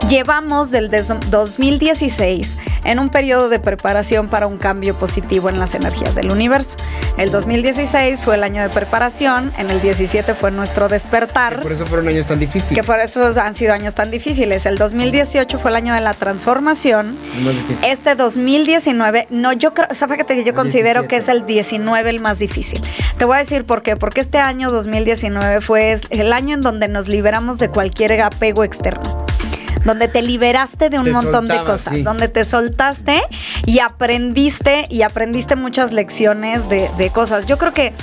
[0.09, 5.75] llevamos del des- 2016 en un periodo de preparación para un cambio positivo en las
[5.75, 6.77] energías del universo.
[7.19, 11.59] El 2016 fue el año de preparación, en el 17 fue nuestro despertar.
[11.59, 12.83] Por eso fueron años tan Que difíciles.
[12.87, 14.65] por eso han sido años tan difíciles.
[14.65, 17.15] El 2018 fue el año de la transformación.
[17.43, 17.85] Más difícil.
[17.87, 21.07] Este 2019, no, yo creo, ¿sabes que yo considero 17.
[21.07, 22.81] que es el 19 el más difícil?
[23.17, 23.95] Te voy a decir por qué.
[23.95, 29.17] Porque este año 2019 fue el año en donde nos liberamos de cualquier apego externo.
[29.85, 32.03] Donde te liberaste de un Te montón de cosas, sí.
[32.03, 33.19] donde te soltaste
[33.65, 37.47] y aprendiste y aprendiste muchas lecciones de, de cosas.
[37.47, 37.93] Yo creo que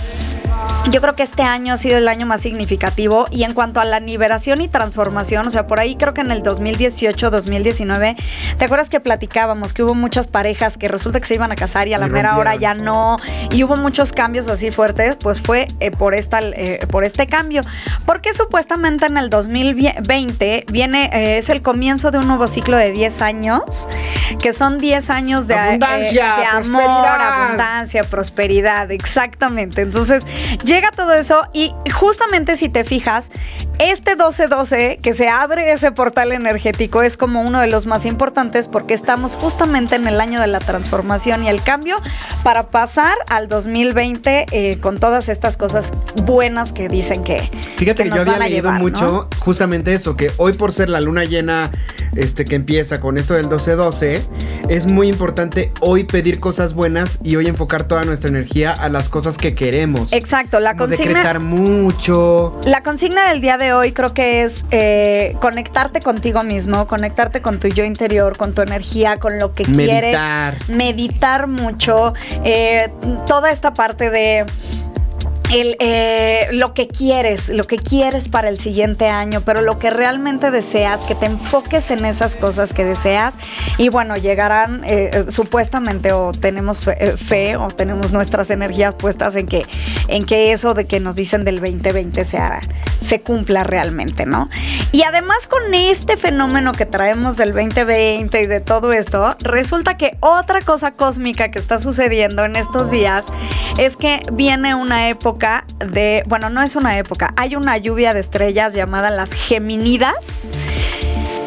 [0.90, 3.84] yo creo que este año ha sido el año más significativo y en cuanto a
[3.84, 8.16] la liberación y transformación, o sea, por ahí creo que en el 2018, 2019,
[8.56, 11.88] ¿te acuerdas que platicábamos que hubo muchas parejas que resulta que se iban a casar
[11.88, 13.16] y a la mera hora ya no
[13.50, 17.60] y hubo muchos cambios así fuertes, pues fue eh, por esta eh, por este cambio,
[18.06, 22.92] porque supuestamente en el 2020 viene eh, es el comienzo de un nuevo ciclo de
[22.92, 23.88] 10 años,
[24.42, 27.42] que son 10 años de, Abundancia, de amor, prosperidad.
[27.42, 29.82] abundancia, prosperidad, exactamente.
[29.82, 30.24] Entonces,
[30.68, 33.30] llega todo eso y justamente si te fijas,
[33.78, 38.68] este 12-12 que se abre ese portal energético es como uno de los más importantes
[38.68, 41.96] porque estamos justamente en el año de la transformación y el cambio
[42.42, 45.92] para pasar al 2020 eh, con todas estas cosas
[46.24, 49.28] buenas que dicen que Fíjate que, yo había leído llevar, mucho ¿no?
[49.38, 51.70] justamente eso, que hoy por ser la luna llena
[52.18, 54.22] este, que empieza con esto del 12-12,
[54.68, 59.08] es muy importante hoy pedir cosas buenas y hoy enfocar toda nuestra energía a las
[59.08, 60.12] cosas que queremos.
[60.12, 62.58] Exacto, la consigna decretar mucho.
[62.64, 67.58] La consigna del día de hoy creo que es eh, conectarte contigo mismo, conectarte con
[67.60, 70.54] tu yo interior, con tu energía, con lo que Meditar.
[70.56, 70.68] quieres.
[70.68, 72.14] Meditar mucho.
[72.44, 72.90] eh,
[73.26, 74.44] toda esta parte de
[75.50, 80.50] eh, lo que quieres, lo que quieres para el siguiente año, pero lo que realmente
[80.50, 83.34] deseas, que te enfoques en esas cosas que deseas
[83.78, 89.46] y bueno, llegarán eh, eh, supuestamente o tenemos fe, o tenemos nuestras energías puestas en
[89.46, 89.64] que,
[90.08, 92.60] en que eso de que nos dicen del 2020 se, haga,
[93.00, 94.46] se cumpla realmente, ¿no?
[94.92, 100.18] Y además con este fenómeno que traemos del 2020 y de todo esto, resulta que
[100.20, 103.26] otra cosa cósmica que está sucediendo en estos días
[103.78, 105.37] es que viene una época
[105.78, 110.48] de, bueno, no es una época, hay una lluvia de estrellas llamada las Geminidas.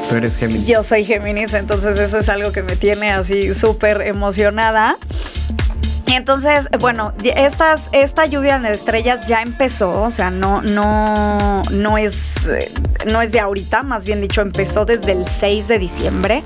[0.09, 0.67] Tú eres Géminis.
[0.67, 4.97] Yo soy Géminis, entonces eso es algo que me tiene así súper emocionada.
[6.07, 12.33] Entonces, bueno, estas, esta lluvia de estrellas ya empezó, o sea, no, no, no es,
[13.11, 16.43] no es de ahorita, más bien dicho, empezó desde el 6 de diciembre,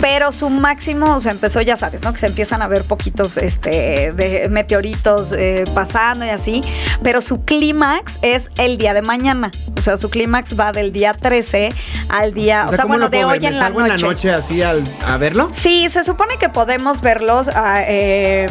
[0.00, 2.12] pero su máximo, o sea, empezó, ya sabes, ¿no?
[2.12, 6.60] Que se empiezan a ver poquitos este, de meteoritos eh, pasando y así,
[7.02, 11.14] pero su clímax es el día de mañana, o sea, su clímax va del día
[11.14, 11.70] 13
[12.10, 14.62] al día, o sea, ¿cómo bueno, de hoy en la salgo en la noche así
[14.62, 15.50] al- a verlo?
[15.54, 17.48] Sí, se supone que podemos verlos.
[17.54, 18.46] ah, eh,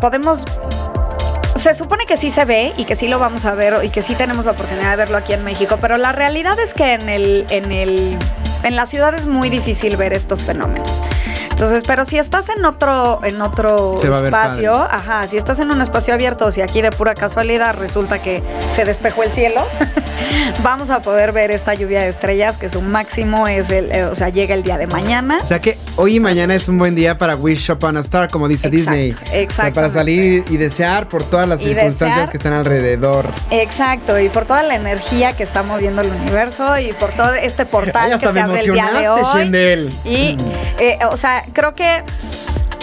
[0.00, 0.44] podemos.
[1.56, 4.02] Se supone que sí se ve y que sí lo vamos a ver y que
[4.02, 7.08] sí tenemos la oportunidad de verlo aquí en México, pero la realidad es que en
[7.08, 8.18] el, en el,
[8.64, 11.02] en la ciudad es muy difícil ver estos fenómenos.
[11.62, 15.80] Entonces, pero si estás en otro, en otro Se espacio, ajá, si estás en un
[15.80, 18.42] espacio abierto, si aquí de pura casualidad resulta que
[18.74, 19.64] se despejó el cielo,
[20.64, 24.14] vamos a poder ver esta lluvia de estrellas que su máximo es el, eh, o
[24.16, 25.36] sea, llega el día de mañana.
[25.40, 28.28] O sea que hoy y mañana es un buen día para wish upon a star,
[28.28, 29.46] como dice Exacto, Disney.
[29.46, 32.28] O sea, para salir y desear por todas las Y circunstancias desear.
[32.28, 33.26] que están alrededor.
[33.50, 37.66] Exacto, y por toda la energía que está moviendo el universo y por todo este
[37.66, 39.88] portal Ay, que hasta se me abre el día de hoy.
[40.04, 40.36] Y,
[40.80, 42.04] eh, o sea, creo que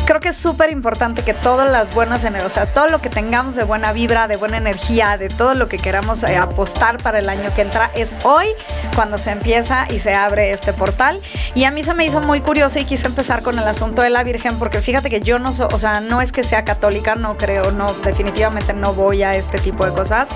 [0.09, 3.11] creo que es súper importante que todas las buenas energías, o sea, todo lo que
[3.11, 7.19] tengamos de buena vibra, de buena energía, de todo lo que queramos eh, apostar para
[7.19, 8.47] el año que entra, es hoy
[8.95, 11.21] cuando se empieza y se abre este portal.
[11.53, 14.09] Y a mí se me hizo muy curioso y quise empezar con el asunto de
[14.09, 17.13] la Virgen, porque fíjate que yo no soy, o sea, no es que sea católica,
[17.13, 20.27] no creo, no, definitivamente no voy a este tipo de cosas,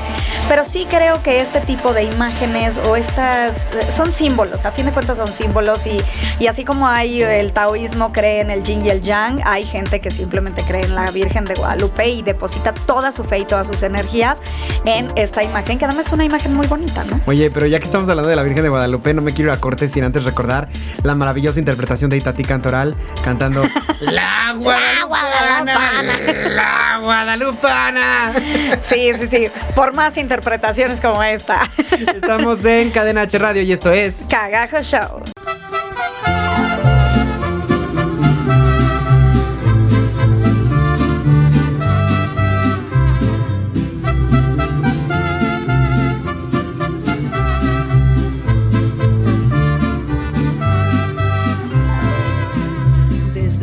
[0.47, 4.91] pero sí creo que este tipo de imágenes o estas son símbolos, a fin de
[4.91, 5.97] cuentas son símbolos y,
[6.37, 9.99] y así como hay el taoísmo cree en el yin y el yang, hay gente
[9.99, 13.67] que simplemente cree en la Virgen de Guadalupe y deposita toda su fe y todas
[13.67, 14.41] sus energías
[14.85, 17.19] en esta imagen, que además es una imagen muy bonita, ¿no?
[17.25, 19.57] Oye, pero ya que estamos hablando de la Virgen de Guadalupe, no me quiero ir
[19.57, 20.69] a corte sin antes recordar
[21.03, 23.63] la maravillosa interpretación de Itati Cantoral cantando
[23.99, 26.19] La Guadalupana.
[26.49, 28.33] La Guadalupana.
[28.79, 29.45] Sí, sí, sí,
[29.75, 31.69] por más interpretaciones como esta.
[32.13, 35.23] Estamos en Cadena H Radio y esto es Cagajo Show.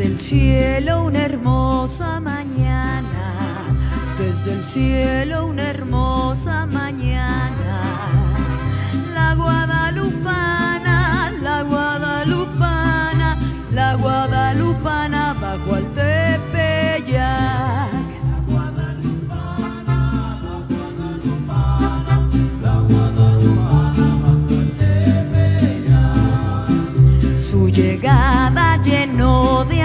[0.00, 3.04] Desde el cielo una hermosa mañana,
[4.18, 7.89] desde el cielo una hermosa mañana.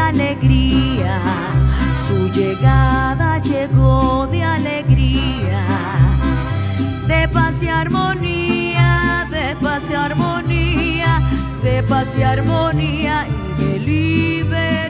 [0.07, 1.19] Alegría,
[2.07, 5.15] su llegada llegó de alegría.
[7.27, 11.21] paz y armonía, de paz y armonía,
[11.63, 14.85] de paz y armonía y de libertad.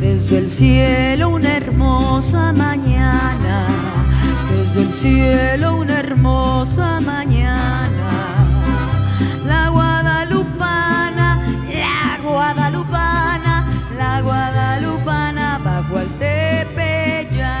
[0.00, 3.31] Desde el cielo una hermosa mañana,
[4.74, 7.90] desde el cielo una hermosa mañana.
[9.46, 13.66] La guadalupana, la guadalupana,
[13.98, 17.52] la guadalupana bajo el tepeyac.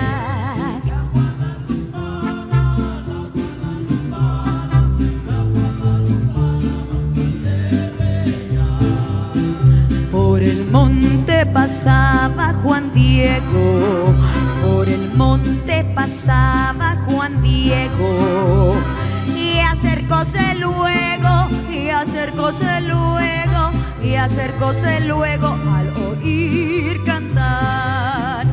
[10.10, 14.14] Por el monte pasaba Juan Diego,
[14.64, 16.81] por el monte pasaba
[17.72, 18.74] Juan Diego.
[19.36, 23.70] Y acercóse luego, y acercóse luego,
[24.02, 28.46] y acercóse luego al oír cantar.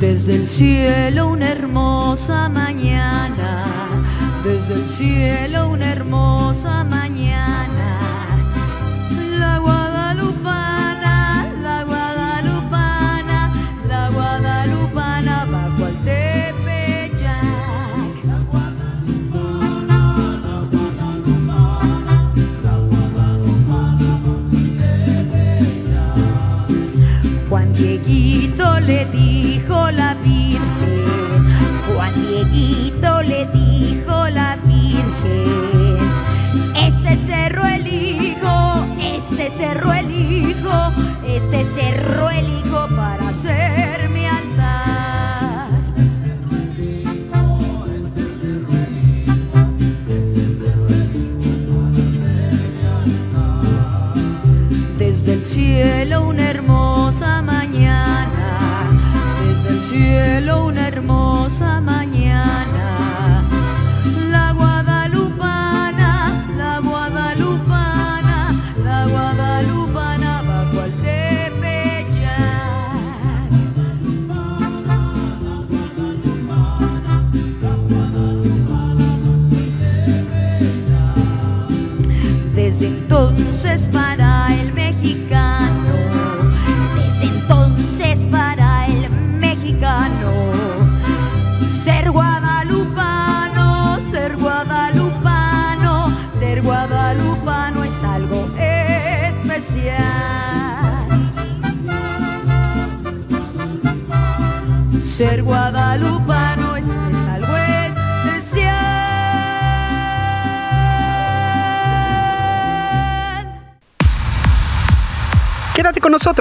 [0.00, 3.64] Desde el cielo una hermosa mañana,
[4.44, 7.65] desde el cielo una hermosa mañana.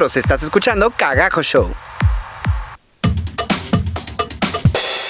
[0.05, 1.73] Estás escuchando Cagajo Show.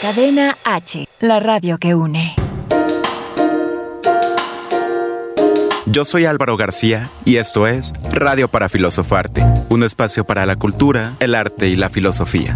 [0.01, 2.33] Cadena H, la radio que une.
[5.85, 11.15] Yo soy Álvaro García y esto es Radio para Filosofarte, un espacio para la cultura,
[11.19, 12.55] el arte y la filosofía.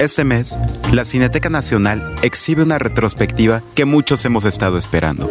[0.00, 0.56] Este mes,
[0.92, 5.30] la Cineteca Nacional exhibe una retrospectiva que muchos hemos estado esperando.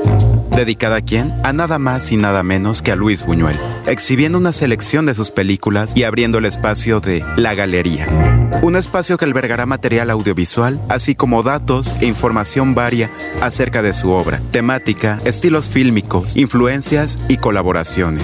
[0.57, 1.31] ¿Dedicada a quién?
[1.43, 5.29] A nada más y nada menos que a Luis Buñuel, exhibiendo una selección de sus
[5.29, 8.07] películas y abriendo el espacio de La Galería.
[8.63, 14.09] Un espacio que albergará material audiovisual, así como datos e información varia acerca de su
[14.09, 18.23] obra, temática, estilos fílmicos, influencias y colaboraciones.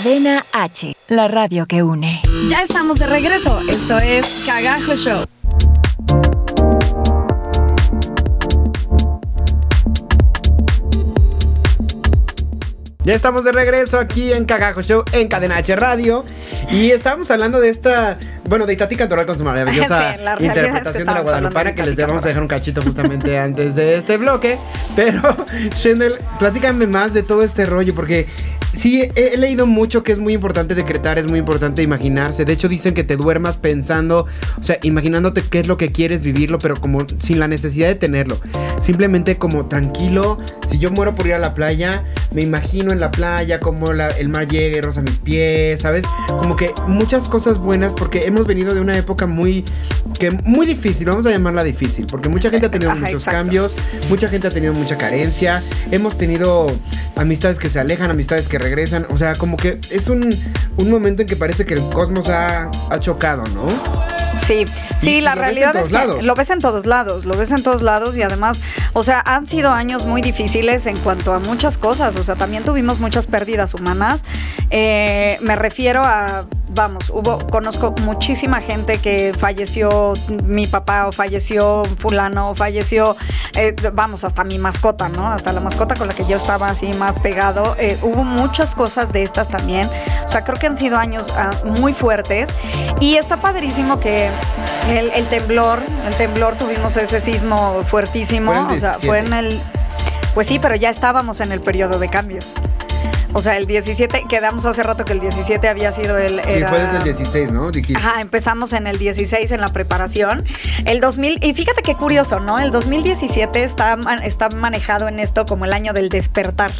[0.00, 2.22] Cadena H, la radio que une.
[2.48, 3.60] Ya estamos de regreso.
[3.68, 5.24] Esto es Cagajo Show.
[13.02, 16.24] Ya estamos de regreso aquí en Cagajo Show, en Cadena H Radio.
[16.70, 20.56] Y estábamos hablando de esta, bueno, de Itati Cantoral con su maravillosa Sí, la realidad
[20.56, 23.36] es que interpretación de la Guadalupana, de que les vamos a dejar un cachito justamente
[23.40, 24.58] antes de este bloque.
[24.94, 25.22] Pero,
[25.76, 28.28] Shendel, platícame más de todo este rollo, porque
[28.78, 32.44] Sí, he, he leído mucho que es muy importante decretar, es muy importante imaginarse.
[32.44, 36.22] De hecho, dicen que te duermas pensando, o sea, imaginándote qué es lo que quieres
[36.22, 38.40] vivirlo, pero como sin la necesidad de tenerlo.
[38.80, 40.38] Simplemente como tranquilo.
[40.68, 44.10] Si yo muero por ir a la playa, me imagino en la playa como la-
[44.10, 46.04] el mar llega y roza mis pies, ¿sabes?
[46.28, 49.64] Como que muchas cosas buenas porque hemos venido de una época muy
[50.20, 53.38] que muy difícil, vamos a llamarla difícil, porque mucha gente ha tenido Ajá, muchos exacto.
[53.38, 53.76] cambios,
[54.08, 56.66] mucha gente ha tenido mucha carencia, hemos tenido
[57.16, 60.28] amistades que se alejan, amistades que regresan, o sea, como que es un,
[60.78, 63.66] un momento en que parece que el cosmos ha, ha chocado, ¿no?
[64.40, 64.64] Sí,
[64.98, 66.24] sí, Y- la y realidad es que lados.
[66.24, 68.60] lo ves en todos lados, lo ves en todos lados y además,
[68.94, 72.62] o sea, han sido años muy difíciles en cuanto a muchas cosas, o sea, también
[72.64, 74.24] tuvimos muchas pérdidas humanas.
[74.70, 80.12] Eh, me refiero a, vamos, hubo, conozco muchísima gente que falleció,
[80.44, 83.16] mi papá o falleció fulano o falleció,
[83.56, 85.30] eh, vamos, hasta mi mascota, ¿no?
[85.32, 87.76] Hasta la mascota con la que yo estaba así más pegado.
[87.78, 89.88] Eh, hubo muchas cosas de estas también.
[90.24, 91.50] O sea, creo que han sido años ah,
[91.80, 92.50] muy fuertes
[93.00, 94.17] y está padrísimo que
[94.88, 99.38] el, el temblor, el temblor tuvimos ese sismo fuertísimo, Fue o sea, fue en 17.
[99.56, 99.60] el
[100.34, 102.52] pues sí, pero ya estábamos en el periodo de cambios.
[103.34, 106.40] O sea, el 17, quedamos hace rato que el 17 había sido el...
[106.40, 107.70] Sí, era- fue desde el 16, ¿no?
[107.70, 107.96] Dijiste.
[107.96, 110.44] Ajá, empezamos en el 16 en la preparación.
[110.86, 112.58] El 2000, y fíjate qué curioso, ¿no?
[112.58, 116.70] El 2017 está, está manejado en esto como el año del despertar.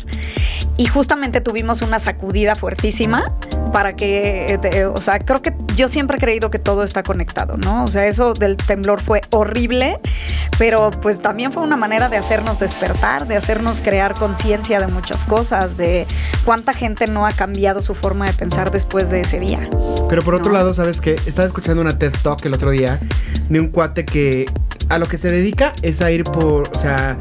[0.79, 3.25] Y justamente tuvimos una sacudida fuertísima
[3.73, 7.03] para que, eh, te- o sea, creo que yo siempre he creído que todo está
[7.03, 7.83] conectado, ¿no?
[7.83, 9.99] O sea, eso del temblor fue horrible,
[10.57, 15.25] pero pues también fue una manera de hacernos despertar, de hacernos crear conciencia de muchas
[15.25, 16.07] cosas, de
[16.45, 19.69] cuánta gente no ha cambiado su forma de pensar después de ese día.
[20.09, 20.59] Pero por otro No.
[20.59, 21.17] lado, ¿sabes qué?
[21.27, 23.01] Estaba escuchando una TED Talk el otro día
[23.49, 24.47] de un cuate que
[24.91, 27.19] a lo que se dedica es a ir por, o sea,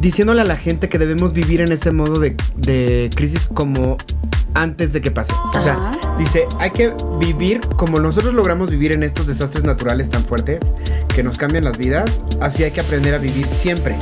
[0.00, 3.96] diciéndole a la gente que debemos vivir en ese modo de, de crisis como
[4.54, 5.32] antes de que pase.
[5.54, 5.92] O sea, Ajá.
[6.18, 10.60] dice, hay que vivir como nosotros logramos vivir en estos desastres naturales tan fuertes
[11.08, 13.96] que nos cambian las vidas, así hay que aprender a vivir siempre.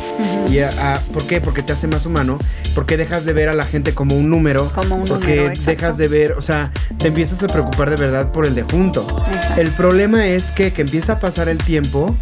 [0.51, 1.41] Y a- a- ¿Por qué?
[1.41, 2.37] Porque te hace más humano,
[2.75, 5.97] porque dejas de ver a la gente como un número, Como un porque número, dejas
[5.97, 9.07] de ver, o sea, te empiezas a preocupar de verdad por el de junto.
[9.33, 9.61] Exacto.
[9.61, 12.17] El problema es que, que empieza a pasar el tiempo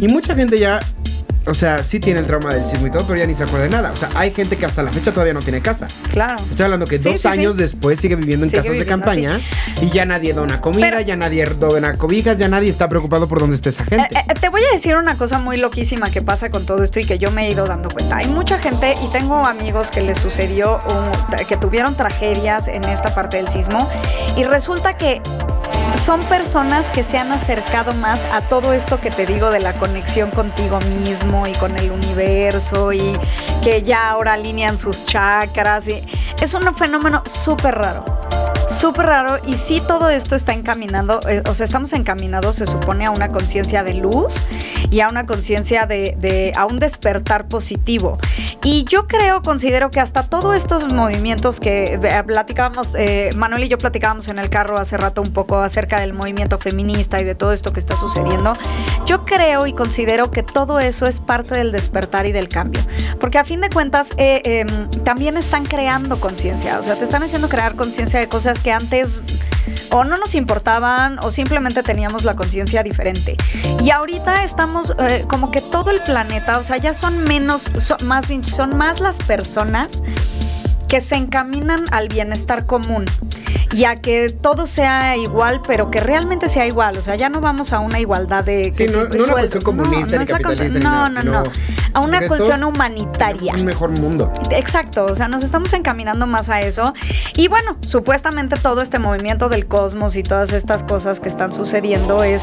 [0.00, 0.80] y mucha gente ya,
[1.46, 3.64] o sea, sí tiene el trauma del sismo y todo, pero ya ni se acuerda
[3.64, 3.90] de nada.
[3.90, 5.86] O sea, hay gente que hasta la fecha todavía no tiene casa.
[6.12, 6.36] Claro.
[6.50, 7.28] Estoy hablando que Sí, dos sí, sí.
[7.28, 9.40] años después sigue viviendo en Sigue casas de campaña
[9.80, 13.40] y ya nadie dona comida, Pero- ya nadie dona cobijas, ya nadie está preocupado por
[13.40, 14.08] dónde está esa gente.
[14.18, 17.00] Eh, eh, te voy a decir una cosa muy loquísima que pasa con todo esto
[17.00, 18.16] y que yo me he ido dando cuenta.
[18.18, 23.14] Hay mucha gente y tengo amigos que les sucedió, un- que tuvieron tragedias en esta
[23.14, 23.78] parte del sismo
[24.36, 25.22] y resulta que
[25.96, 29.74] son personas que se han acercado más a todo esto que te digo de la
[29.74, 33.18] conexión contigo mismo y con el universo y
[33.62, 35.88] que ya ahora alinean sus chakras.
[35.88, 36.02] Y
[36.40, 38.17] es un fenómeno súper raro.
[38.68, 43.06] Súper raro y sí todo esto está encaminando, eh, o sea, estamos encaminados, se supone,
[43.06, 44.44] a una conciencia de luz
[44.90, 48.12] y a una conciencia de, a un despertar positivo.
[48.62, 53.68] Y yo creo, considero que hasta todos estos movimientos que eh, platicábamos, eh, Manuel y
[53.68, 57.34] yo platicábamos en el carro hace rato un poco acerca del movimiento feminista y de
[57.34, 58.52] todo esto que está sucediendo,
[59.06, 62.82] yo creo y considero que todo eso es parte del despertar y del cambio.
[63.18, 67.48] Porque a fin de cuentas em, también están creando conciencia, o sea, te están haciendo
[67.48, 69.24] crear conciencia de cosas que antes
[69.90, 73.36] o no nos importaban o simplemente teníamos la conciencia diferente.
[73.82, 77.62] Y ahorita estamos eh, como que todo el planeta, o sea, ya son menos,
[78.04, 80.02] más bien, son más las personas
[80.88, 83.04] que se encaminan al bienestar común
[83.72, 86.96] y a que todo sea igual, pero que realmente sea igual.
[86.98, 88.64] O sea, ya no vamos a una igualdad de...
[88.72, 91.32] Sí, que no- no una cuestión comunista ni capitalista cuestión- ni No, nada, no, sino
[91.32, 91.42] no.
[91.94, 93.54] A una cuestión humanitaria.
[93.54, 94.32] Un mejor mundo.
[94.50, 96.92] Exacto, o sea, nos estamos encaminando más a eso.
[97.36, 102.22] Y bueno, supuestamente todo este movimiento del cosmos y todas estas cosas que están sucediendo
[102.22, 102.42] es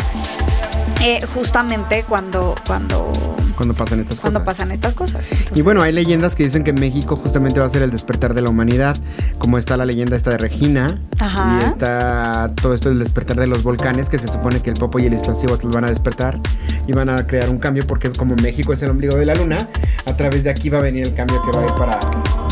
[1.02, 3.12] eh, justamente cuando, cuando,
[3.56, 4.56] Cuando pasan estas cuando cosas.
[4.58, 5.28] pasan estas cosas.
[5.32, 8.34] Entonces, Y bueno, hay leyendas que dicen que México justamente va a ser el despertar
[8.34, 8.98] de la humanidad,
[9.40, 10.88] como está la leyenda esta de Regina,
[11.20, 11.60] Ajá.
[11.62, 15.00] y está todo esto del despertar de los volcanes, que se supone que el Popo
[15.00, 16.40] y el Iztaccíhuatl van a despertar
[16.88, 19.58] y van a crear un cambio, porque como México es el ombligo de la luna,
[20.06, 22.00] a través de aquí va a venir el cambio que va a ir para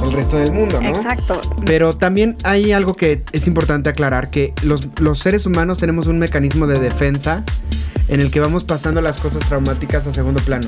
[0.03, 0.89] el resto del mundo, ¿no?
[0.89, 1.39] Exacto.
[1.65, 6.19] Pero también hay algo que es importante aclarar, que los, los seres humanos tenemos un
[6.19, 7.43] mecanismo de defensa
[8.08, 10.68] en el que vamos pasando las cosas traumáticas a segundo plano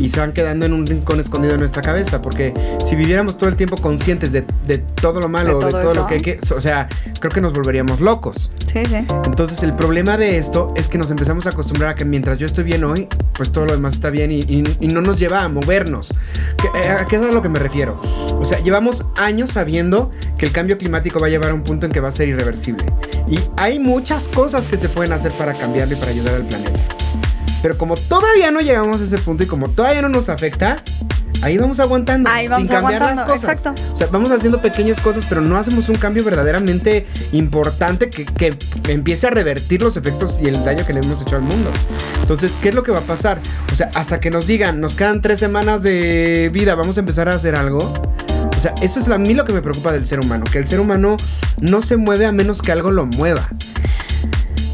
[0.00, 2.52] y se van quedando en un rincón escondido en nuestra cabeza, porque
[2.84, 5.92] si viviéramos todo el tiempo conscientes de, de todo lo malo, De de todo todo,
[5.92, 6.00] eso.
[6.02, 6.88] lo que hay que, o sea,
[7.20, 8.50] creo que nos volveríamos locos.
[8.72, 8.96] Sí, sí.
[9.24, 12.46] Entonces el problema de esto es que nos empezamos a acostumbrar a que mientras yo
[12.46, 15.44] estoy bien hoy, pues todo lo demás está bien y, y- y no nos lleva
[15.44, 16.14] a movernos.
[16.56, 18.00] ¿Qué- eh, ¿A qué es a lo que me refiero?
[18.38, 21.86] O sea, llevamos años sabiendo que el cambio climático va a llevar a un punto
[21.86, 22.84] en que va a ser irreversible.
[23.28, 26.80] Y hay muchas cosas que se pueden hacer para cambiarlo y para ayudar al planeta.
[27.62, 30.76] Pero como todavía no llegamos a ese punto y como todavía no nos afecta,
[31.42, 33.58] ahí vamos aguantando Ahí vamos sin cambiar las aguantando, cosas.
[33.58, 33.82] exacto.
[33.92, 38.56] O sea, vamos haciendo pequeñas cosas, pero no hacemos un cambio verdaderamente importante que, que
[38.88, 41.70] empiece a revertir los efectos y el daño que le hemos hecho al mundo.
[42.20, 43.40] Entonces, ¿qué es lo que va a pasar?
[43.72, 47.28] O sea, hasta que nos digan, nos quedan tres semanas de vida, vamos a empezar
[47.28, 47.92] a hacer algo.
[48.62, 50.78] Sea, eso es a mí lo que me preocupa del ser humano, que el ser
[50.78, 51.16] humano
[51.58, 53.48] no se mueve a menos que algo lo mueva.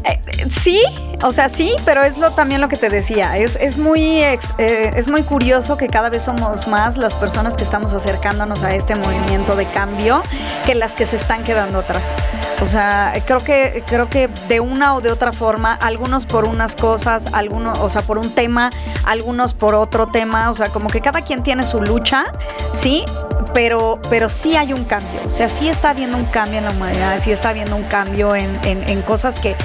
[0.03, 0.79] Eh, sí,
[1.23, 3.35] o sea, sí, pero es lo, también lo que te decía.
[3.37, 7.63] Es, es, muy, eh, es muy curioso que cada vez somos más las personas que
[7.63, 10.21] estamos acercándonos a este movimiento de cambio
[10.67, 12.13] que las que se están quedando atrás.
[12.61, 16.75] O sea, creo que, creo que de una o de otra forma, algunos por unas
[16.75, 18.69] cosas, algunos, o sea, por un tema,
[19.05, 22.25] algunos por otro tema, o sea, como que cada quien tiene su lucha,
[22.73, 23.05] sí,
[23.53, 26.71] pero, pero sí hay un cambio, o sea, sí está habiendo un cambio en la
[26.71, 29.55] humanidad, sí está habiendo un cambio en, en- cosas que,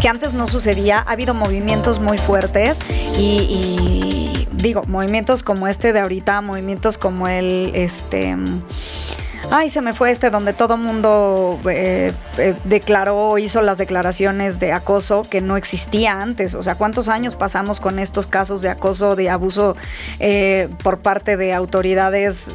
[0.00, 2.80] que antes no sucedía, ha habido movimientos muy fuertes
[3.16, 8.36] y, y digo, movimientos como este de ahorita, movimientos como el, este...
[9.52, 14.72] Ay, se me fue este donde todo mundo eh, eh, declaró, hizo las declaraciones de
[14.72, 16.54] acoso que no existía antes.
[16.54, 19.76] O sea, ¿cuántos años pasamos con estos casos de acoso, de abuso
[20.20, 22.54] eh, por parte de autoridades?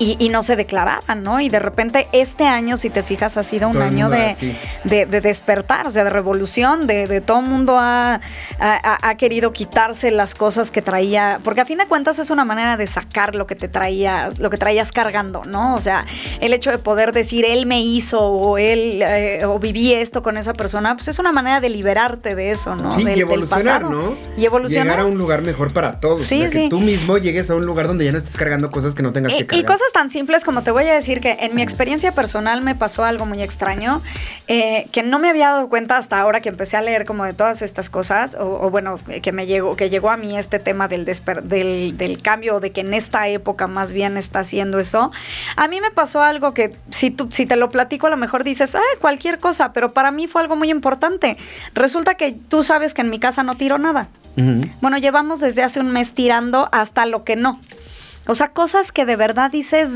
[0.00, 1.40] Y, y no se declaraban, ¿no?
[1.40, 5.06] Y de repente este año, si te fijas, ha sido un Todo año de, de,
[5.06, 8.20] de despertar, o sea, de revolución, de, de todo el mundo ha,
[8.60, 12.44] ha- ha querido quitarse las cosas que traía, porque a fin de cuentas es una
[12.44, 15.74] manera de sacar lo que te traías, lo que traías cargando, ¿no?
[15.74, 16.04] O sea,
[16.40, 20.36] el hecho de poder decir él me hizo o él eh, o viví esto con
[20.38, 22.92] esa persona, pues es una manera de liberarte de eso, ¿no?
[22.92, 23.82] Sí, Del- y evolucionar.
[23.82, 24.16] ¿no?
[24.36, 24.86] Y evolucionar.
[24.86, 26.24] Llegar a un lugar mejor para todos.
[26.24, 28.70] Sí, o sea, que tú mismo llegues a un lugar donde ya no estés cargando
[28.70, 29.64] cosas que no tengas que Y, cargar.
[29.64, 32.74] y cosas tan simples como te voy a decir que en mi experiencia personal me
[32.74, 34.02] pasó algo muy extraño,
[34.46, 37.32] eh, que no me había dado cuenta hasta ahora que empecé a leer como de
[37.32, 40.88] todas estas cosas, o, o bueno, que me llegó, que llegó a mí este tema
[40.88, 45.12] del, del, del cambio, de que en esta época más bien está haciendo eso.
[45.56, 48.44] A mí me pasó algo que si, tú, si te lo platico a lo mejor
[48.44, 51.36] dices, "Ah, cualquier cosa, pero para mí fue algo muy importante.
[51.74, 54.08] Resulta que tú sabes que en mi casa no tiro nada.
[54.80, 57.58] Bueno, llevamos desde hace un mes tirando hasta lo que no.
[58.28, 59.90] O sea, cosas que de verdad dices.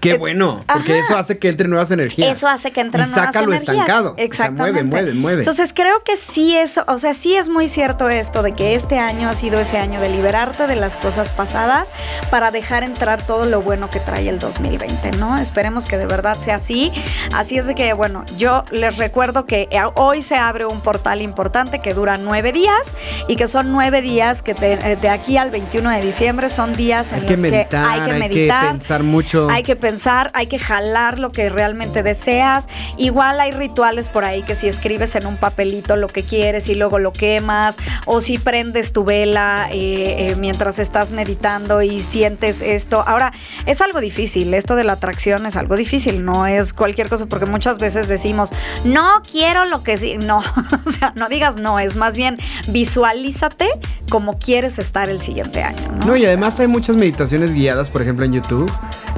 [0.00, 1.04] Qué eh, bueno, porque ajá.
[1.04, 2.36] eso hace que entren nuevas energías.
[2.36, 3.72] Eso hace que entren y nuevas saca lo energías.
[3.76, 4.12] estancado.
[4.12, 4.82] O sea, Exactamente.
[4.82, 5.38] mueve, mueve, mueve.
[5.40, 8.98] Entonces creo que sí es, o sea, sí es muy cierto esto de que este
[8.98, 11.88] año ha sido ese año de liberarte de las cosas pasadas
[12.30, 15.34] para dejar entrar todo lo bueno que trae el 2020, ¿no?
[15.36, 16.92] Esperemos que de verdad sea así.
[17.34, 21.22] Así es de que, bueno, yo les recuerdo que eh, hoy se abre un portal
[21.22, 22.92] importante que dura nueve días
[23.28, 26.74] y que son nueve días que te- eh, de aquí al 21 de diciembre son
[26.76, 28.66] días en hay que los meditar, que hay que hay meditar.
[28.66, 29.48] que pensar mucho.
[29.50, 32.66] Hay que pensar, hay que jalar lo que realmente deseas.
[32.96, 36.74] Igual hay rituales por ahí que si escribes en un papelito lo que quieres y
[36.74, 37.76] luego lo quemas,
[38.06, 43.02] o si prendes tu vela eh, eh, mientras estás meditando y sientes esto.
[43.06, 43.32] Ahora,
[43.66, 47.46] es algo difícil, esto de la atracción es algo difícil, no es cualquier cosa, porque
[47.46, 48.50] muchas veces decimos,
[48.84, 50.38] no quiero lo que sí, no,
[50.86, 52.38] o sea, no digas no, es más bien
[52.68, 53.68] visualízate
[54.10, 55.80] como quieres estar el siguiente año.
[55.98, 56.06] ¿no?
[56.06, 58.70] No, y además hay muchas meditaciones guiadas, por ejemplo, en YouTube,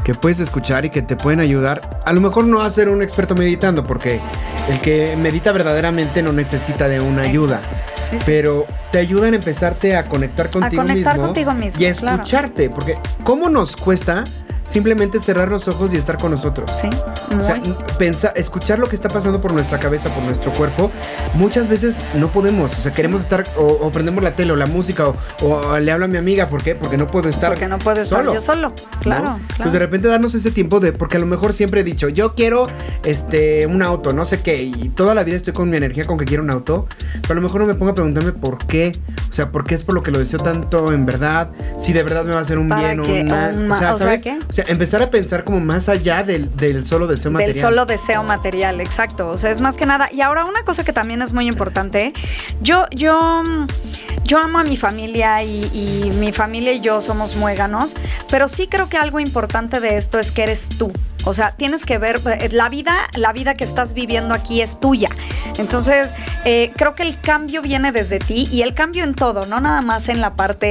[0.04, 2.02] que puedes escuchar y que te pueden ayudar.
[2.04, 4.20] A lo mejor no a ser un experto meditando, porque
[4.68, 7.60] el que medita verdaderamente no necesita de una ayuda.
[7.96, 8.18] Sí, sí.
[8.24, 11.26] Pero te ayudan a empezarte a conectar contigo conectar mismo.
[11.26, 12.16] contigo mismo, Y a claro.
[12.16, 12.70] escucharte.
[12.70, 14.22] Porque, ¿cómo nos cuesta
[14.68, 16.70] simplemente cerrar los ojos y estar con nosotros?
[16.80, 16.88] Sí,
[17.38, 17.74] O sea, muy.
[17.98, 20.90] pensar, escuchar lo que está pasando por nuestra cabeza, por nuestro cuerpo,
[21.34, 22.76] muchas veces no podemos.
[22.76, 25.90] O sea, queremos estar, o, o prendemos la tele o la música, o, o le
[25.92, 26.74] hablo a mi amiga, ¿por qué?
[26.74, 28.34] Porque no puedo estar Porque no puedo estar solo.
[28.34, 28.72] yo solo.
[29.00, 29.36] Claro, ¿no?
[29.36, 29.42] claro.
[29.50, 32.30] Entonces de repente darnos ese tiempo de, porque a lo mejor siempre he dicho, yo
[32.30, 32.66] quiero
[33.04, 36.18] este un auto, no sé qué, y toda la vida estoy con mi energía con
[36.18, 36.86] que quiero un auto,
[37.22, 38.92] pero a lo mejor no me pongo a preguntarme por qué,
[39.28, 42.02] o sea, por qué es por lo que lo deseo tanto en verdad, si de
[42.02, 44.22] verdad me va a hacer un bien o un mal, o sea, o sea, ¿sabes?
[44.22, 44.38] ¿qué?
[44.48, 47.52] O sea, empezar a pensar como más allá del, del solo deseo material.
[47.54, 49.28] Del solo deseo material, exacto.
[49.28, 50.08] O sea, es más que nada.
[50.12, 52.12] Y ahora una cosa que también es muy importante.
[52.60, 53.42] Yo, yo,
[54.26, 57.94] yo amo a mi familia y, y mi familia y yo somos muéganos,
[58.30, 60.92] pero sí creo que algo importante de esto es que eres tú.
[61.28, 64.78] O sea, tienes que ver, eh, la vida, la vida que estás viviendo aquí es
[64.78, 65.08] tuya.
[65.58, 66.08] Entonces,
[66.44, 69.80] eh, creo que el cambio viene desde ti y el cambio en todo, no nada
[69.80, 70.68] más en la parte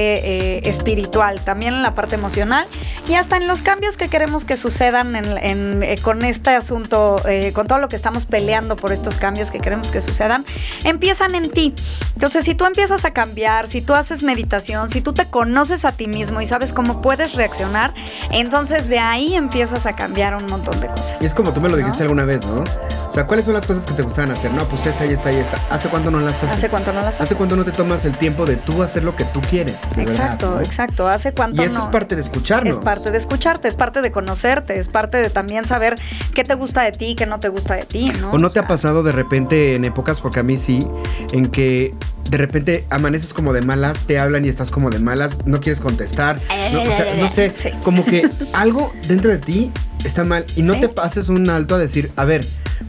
[0.57, 2.65] eh, espiritual, también en la parte emocional
[3.09, 7.17] y hasta en los cambios que queremos que sucedan en- en, eh, con este asunto,
[7.27, 10.45] eh, con todo lo que estamos peleando por estos cambios que queremos que sucedan,
[10.85, 11.73] empiezan en ti.
[12.13, 15.91] Entonces, si tú empiezas a cambiar, si tú haces meditación, si tú te conoces a
[15.91, 17.93] ti mismo y sabes cómo puedes reaccionar,
[18.31, 21.21] entonces de ahí empiezas a cambiar un montón de cosas.
[21.21, 22.63] Y es como tú me lo dijiste alguna vez, ¿no?
[23.07, 24.51] O sea, ¿cuáles son las cosas que te gustaban hacer?
[24.53, 25.59] No, pues esta y esta y esta.
[25.69, 26.51] ¿Hace cuánto no las haces?
[26.51, 27.21] ¿Hace cuánto no las haces?
[27.21, 29.89] ¿Hace cuánto no te tomas el tiempo de tú hacer lo que tú quieres?
[29.95, 30.65] de Exacto, verdad, ¿no?
[30.65, 31.07] exacto.
[31.07, 31.85] ¿Hace cuánto Y eso no?
[31.85, 32.77] es parte de escucharnos.
[32.77, 35.95] Es parte de escucharte, es parte de conocerte, es parte de también saber
[36.33, 38.31] qué te gusta de ti, qué no te gusta de ti, ¿no?
[38.31, 40.85] ¿O no te ha pasado de repente en épocas, porque a mí sí,
[41.31, 41.93] en que
[42.29, 45.79] de repente amaneces como de malas, te hablan y estás como de malas, no quieres
[45.79, 46.39] contestar,
[46.71, 47.51] no, o sea, no sé,
[47.83, 49.71] como que algo dentro de ti
[50.07, 50.81] está mal y no Sí.
[50.81, 52.45] te pases un alto a decir, a ver,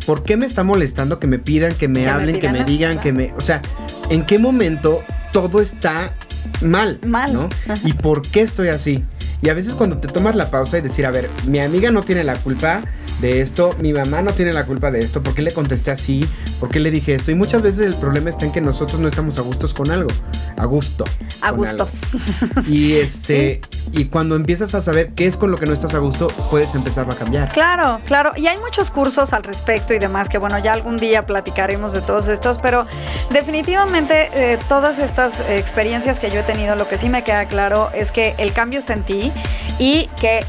[0.07, 2.65] ¿por qué me está molestando que me pidan, que me Que me hablen, que me
[2.65, 3.63] digan, que me, o sea,
[4.11, 5.03] ¿en qué momento
[5.33, 6.13] todo está
[6.61, 6.99] mal?
[7.07, 7.33] Mal.
[7.33, 7.49] ¿no?
[7.69, 7.81] Ajá.
[7.85, 9.05] ¿Y por qué estoy así?
[9.43, 12.03] Y a veces cuando te tomas la pausa y decir, a ver, mi amiga no
[12.03, 12.83] tiene la culpa
[13.21, 16.29] de esto, mi mamá no tiene la culpa de esto, ¿por qué le contesté así?
[16.61, 17.31] ¿Por qué le dije esto?
[17.31, 20.11] Y muchas veces el problema está en que nosotros no estamos a gustos con algo,
[20.59, 21.05] a gusto.
[21.41, 21.65] a algo.
[21.65, 22.17] gustos.
[22.67, 23.61] Y este,
[23.93, 26.75] y cuando empiezas a saber qué es con lo que no estás a gusto, puedes
[26.75, 27.53] empezar a cambiar.
[27.53, 28.33] Claro, claro.
[28.37, 32.01] Y hay muchos cursos al respecto y demás que, bueno, ya algún día platicaremos de
[32.01, 32.87] todos estos, pero
[33.31, 37.47] definitivamente eh, todas estas eh, experiencias que yo he tenido, lo que sí me queda
[37.47, 39.33] claro es que el cambio está en ti
[39.79, 40.41] y que...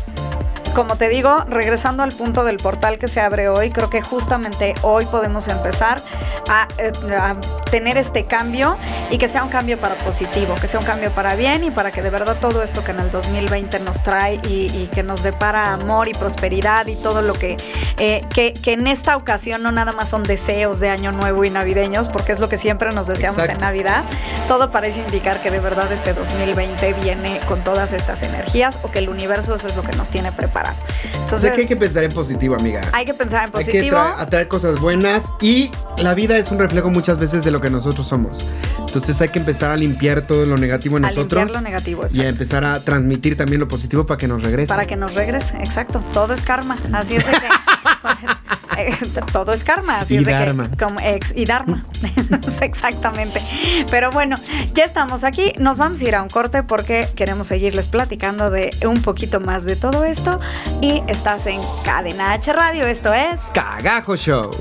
[0.74, 4.76] Como te digo, regresando al punto del portal que se abre hoy, creo que justamente
[4.82, 6.01] hoy podemos empezar
[6.49, 7.34] a, eh, a
[7.72, 8.78] tener este cambio
[9.09, 11.91] y que sea un cambio para positivo, que sea un cambio para bien y para
[11.91, 15.24] que de verdad todo esto que en el 2020 nos trae y, y que nos
[15.24, 17.57] depara amor y prosperidad y todo lo que,
[17.97, 21.49] eh, que, que en esta ocasión no nada más son deseos de año nuevo y
[21.49, 23.55] navideños, porque es lo que siempre nos deseamos Exacto.
[23.55, 24.03] en Navidad,
[24.47, 28.99] todo parece indicar que de verdad este 2020 viene con todas estas energías o que
[28.99, 30.56] el universo eso es lo que nos tiene preparado.
[30.65, 32.81] O Entonces, sea que hay que pensar en positivo, amiga.
[32.93, 33.97] hay que pensar en Hay que positivo.
[33.97, 35.69] tra- atraer cosas buenas y
[36.01, 38.45] la vida es un reflejo muchas veces de lo que nosotros somos.
[38.79, 42.03] Entonces hay que empezar a limpiar todo lo negativo en a nosotros limpiar lo negativo,
[42.11, 44.69] y a empezar a transmitir también lo positivo para que nos regrese.
[44.69, 46.01] Para que nos regrese, exacto.
[46.13, 46.77] Todo es karma.
[46.93, 47.37] Así es de que.
[49.31, 49.99] todo es karma.
[49.99, 50.69] Así Y es de dharma.
[50.71, 50.77] que.
[50.77, 51.83] Como ex, y dharma.
[52.61, 53.41] Exactamente.
[53.89, 54.35] Pero bueno,
[54.73, 55.53] ya estamos aquí.
[55.59, 59.65] Nos vamos a ir a un corte porque queremos seguirles platicando de un poquito más
[59.65, 60.39] de todo esto.
[60.81, 62.85] Y estás en Cadena H Radio.
[62.85, 63.41] Esto es.
[63.53, 64.51] Cagajo Show.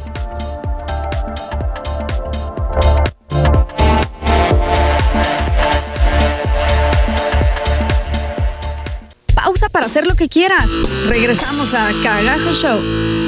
[9.34, 10.70] Pausa para hacer lo que quieras.
[11.08, 13.25] Regresamos a Cagajo Show.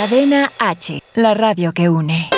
[0.00, 2.30] Cadena H, la radio que une.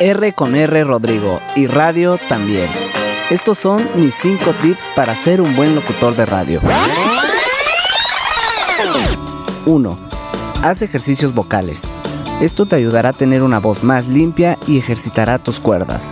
[0.00, 2.70] R con R Rodrigo y radio también.
[3.28, 6.62] Estos son mis 5 tips para ser un buen locutor de radio.
[9.66, 9.98] 1.
[10.62, 11.82] Haz ejercicios vocales.
[12.40, 16.10] Esto te ayudará a tener una voz más limpia y ejercitará tus cuerdas.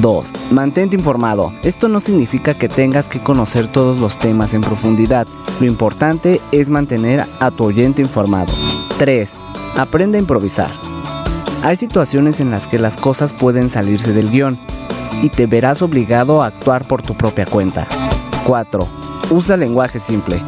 [0.00, 0.30] 2.
[0.50, 1.52] Mantente informado.
[1.62, 5.26] Esto no significa que tengas que conocer todos los temas en profundidad.
[5.60, 8.52] Lo importante es mantener a tu oyente informado.
[8.98, 9.32] 3.
[9.76, 10.70] Aprende a improvisar.
[11.62, 14.58] Hay situaciones en las que las cosas pueden salirse del guion
[15.22, 17.86] y te verás obligado a actuar por tu propia cuenta.
[18.44, 18.86] 4.
[19.30, 20.42] Usa lenguaje simple.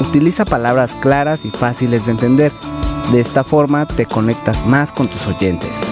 [0.00, 2.52] Utiliza palabras claras y fáciles de entender.
[3.12, 5.82] De esta forma te conectas más con tus oyentes.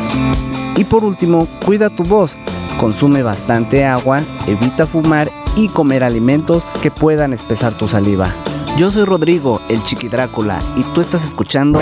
[0.76, 2.36] Y por último, cuida tu voz.
[2.78, 8.28] Consume bastante agua, evita fumar y comer alimentos que puedan espesar tu saliva.
[8.76, 11.80] Yo soy Rodrigo, el Chiqui Drácula, y tú estás escuchando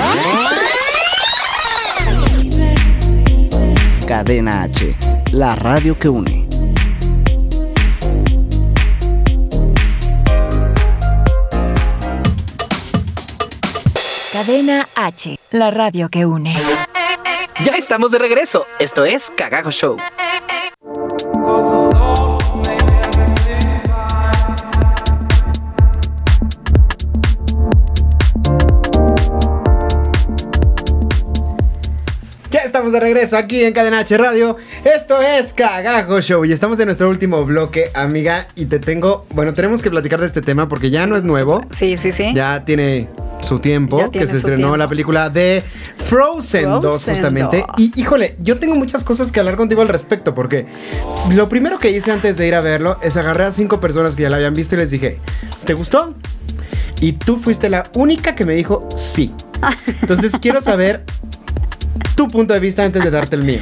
[4.07, 4.97] Cadena H,
[5.33, 6.49] la radio que une.
[14.33, 16.55] Cadena H, la radio que une.
[17.65, 18.65] Ya estamos de regreso.
[18.79, 19.97] Esto es Cagajo Show.
[21.71, 22.30] Ya
[32.91, 34.57] estamos de regreso aquí en Cadena H Radio.
[34.85, 38.49] Esto es Cagajo Show y estamos en nuestro último bloque, amiga.
[38.57, 41.63] Y te tengo, bueno, tenemos que platicar de este tema porque ya no es nuevo.
[41.71, 42.33] Sí, sí, sí.
[42.35, 43.09] Ya tiene
[43.47, 44.77] su tiempo, que se estrenó tiempo.
[44.77, 45.63] la película de
[46.07, 47.59] Frozen, 2 Frozen justamente.
[47.59, 47.67] 2.
[47.79, 50.67] Y híjole, yo tengo muchas cosas que hablar contigo al respecto porque
[51.33, 54.23] lo primero que hice antes de ir a verlo es agarré a cinco personas que
[54.23, 55.17] ya la habían visto y les dije,
[55.65, 56.13] ¿te gustó?
[57.01, 59.33] Y tú fuiste la única que me dijo sí.
[60.03, 61.05] Entonces quiero saber
[62.21, 63.61] tu punto de vista antes de darte el mío.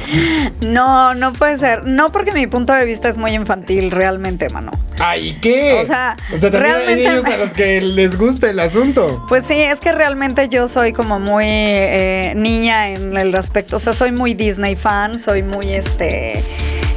[0.67, 1.85] No, no puede ser.
[1.85, 4.71] No porque mi punto de vista es muy infantil realmente, mano.
[4.99, 5.79] Ay, ¿qué?
[5.81, 9.25] O sea, o sea también hay realmente- niños a los que les gusta el asunto.
[9.29, 13.79] Pues sí, es que realmente yo soy como muy eh, niña en el aspecto, o
[13.79, 16.43] sea, soy muy Disney fan, soy muy este...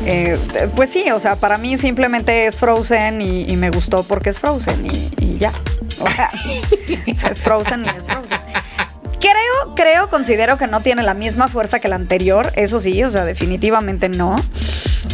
[0.05, 0.37] eh,
[0.75, 4.41] pues sí, o sea, para mí simplemente es Frozen y, y me gustó porque es
[4.41, 5.53] Frozen y, y ya.
[6.01, 6.29] O sea,
[7.09, 8.41] o sea, es Frozen y es Frozen.
[9.23, 13.11] Creo, creo, considero que no tiene la misma fuerza que la anterior, eso sí, o
[13.11, 14.35] sea, definitivamente no.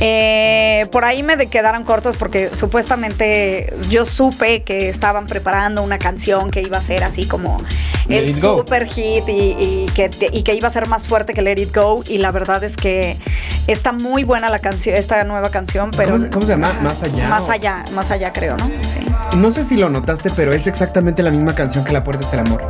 [0.01, 6.51] Eh, por ahí me quedaron cortos porque supuestamente yo supe que estaban preparando una canción
[6.51, 7.59] que iba a ser así como
[8.07, 8.59] Let el It Go.
[8.59, 11.75] super hit y, y que, y que iba a ser más fuerte que Let It
[11.75, 13.19] Go y la verdad es que
[13.67, 16.73] está muy buena la canción, esta nueva canción, pero ¿Cómo se- cómo se llama?
[16.83, 18.67] ¿Más allá Más o- allá, más allá creo, ¿no?
[18.67, 19.37] Sí.
[19.37, 22.33] No sé si lo notaste, pero es exactamente la misma canción que La Puerta es
[22.33, 22.67] el Amor.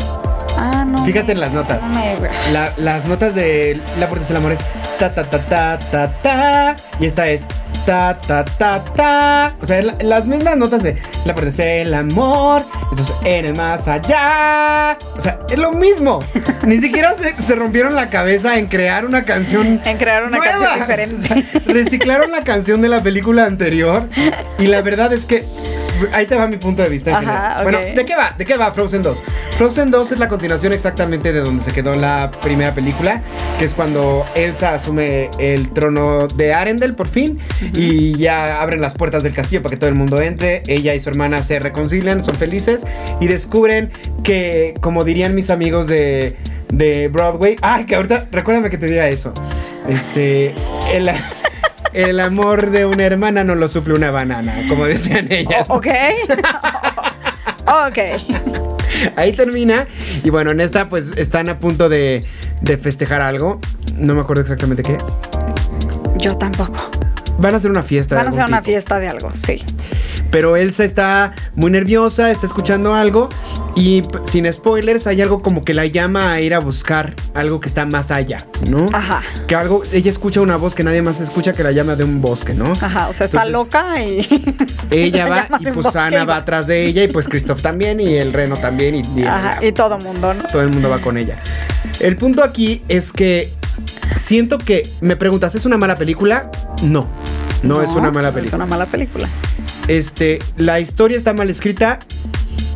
[0.61, 1.05] Ah, no.
[1.05, 1.83] Fíjate en las notas.
[2.53, 4.61] La- las notas de La Puerta es el Amor es
[4.99, 7.47] ta ta ta ta ta ta y esta es
[7.87, 9.55] ta ta ta ta.
[9.63, 13.45] O sea, la- las mismas notas de La Puerta es el Amor, esto es en
[13.47, 14.99] el más allá.
[15.17, 16.19] O sea, es lo mismo.
[16.65, 20.53] Ni siquiera se, se rompieron la cabeza en crear una canción En crear una nueva.
[20.53, 21.63] canción diferente.
[21.73, 24.09] Reciclaron la canción de la película anterior
[24.59, 25.45] y la verdad es que
[26.13, 27.11] ahí te va mi punto de vista.
[27.11, 27.57] en Ajá, general.
[27.57, 27.63] ok.
[27.63, 28.35] Bueno, ¿de qué va?
[28.37, 29.23] ¿De qué va Frozen 2?
[29.57, 33.23] Frozen 2 es la continuación exactamente de donde se quedó la primera película,
[33.59, 37.39] que es cuando Elsa asume el trono de Arendelle por fin
[37.75, 40.63] y ya abren las puertas del castillo para que todo el mundo entre.
[40.67, 42.87] Ella y su hermana se reconcilian, son felices
[43.21, 43.91] y descubren
[44.23, 46.37] que, como dirían mis amigos de
[46.73, 47.57] de Broadway.
[47.63, 49.33] Ay, que ahorita, recuérdame que te diga eso.
[49.89, 50.55] Este,
[50.93, 51.11] el,
[51.93, 55.69] el amor de una hermana no lo suple una banana, como decían ellas.
[55.71, 55.87] Ok.
[57.67, 57.99] ok.
[59.17, 59.87] Ahí termina.
[60.25, 62.25] Y bueno, en esta pues están a punto de,
[62.63, 63.61] de festejar algo.
[63.97, 64.99] No me acuerdo exactamente qué.
[66.17, 66.91] Yo tampoco.
[67.39, 68.17] Van a hacer una fiesta.
[68.17, 68.73] Van a hacer una tipo.
[68.73, 69.63] fiesta de algo, sí.
[70.31, 73.29] Pero Elsa está muy nerviosa, está escuchando algo.
[73.77, 77.69] Y sin spoilers, hay algo como que la llama a ir a buscar algo que
[77.69, 78.87] está más allá, ¿no?
[78.93, 79.23] Ajá.
[79.47, 82.21] Que algo, ella escucha una voz que nadie más escucha que la llama de un
[82.21, 82.65] bosque, ¿no?
[82.81, 84.27] Ajá, o sea, está loca y.
[84.91, 88.15] Ella la va y pues Ana va atrás de ella y pues Christoph también y
[88.17, 90.43] el reno también y, y- Ajá, y todo mundo, ¿no?
[90.45, 91.37] todo el mundo va con ella.
[92.01, 93.53] El punto aquí es que
[94.17, 96.51] siento que me preguntas, ¿es una mala película?
[96.83, 97.07] No.
[97.63, 98.57] No, es una mala Es película.
[98.57, 99.29] una mala película.
[99.89, 101.99] Este, la historia está mal escrita.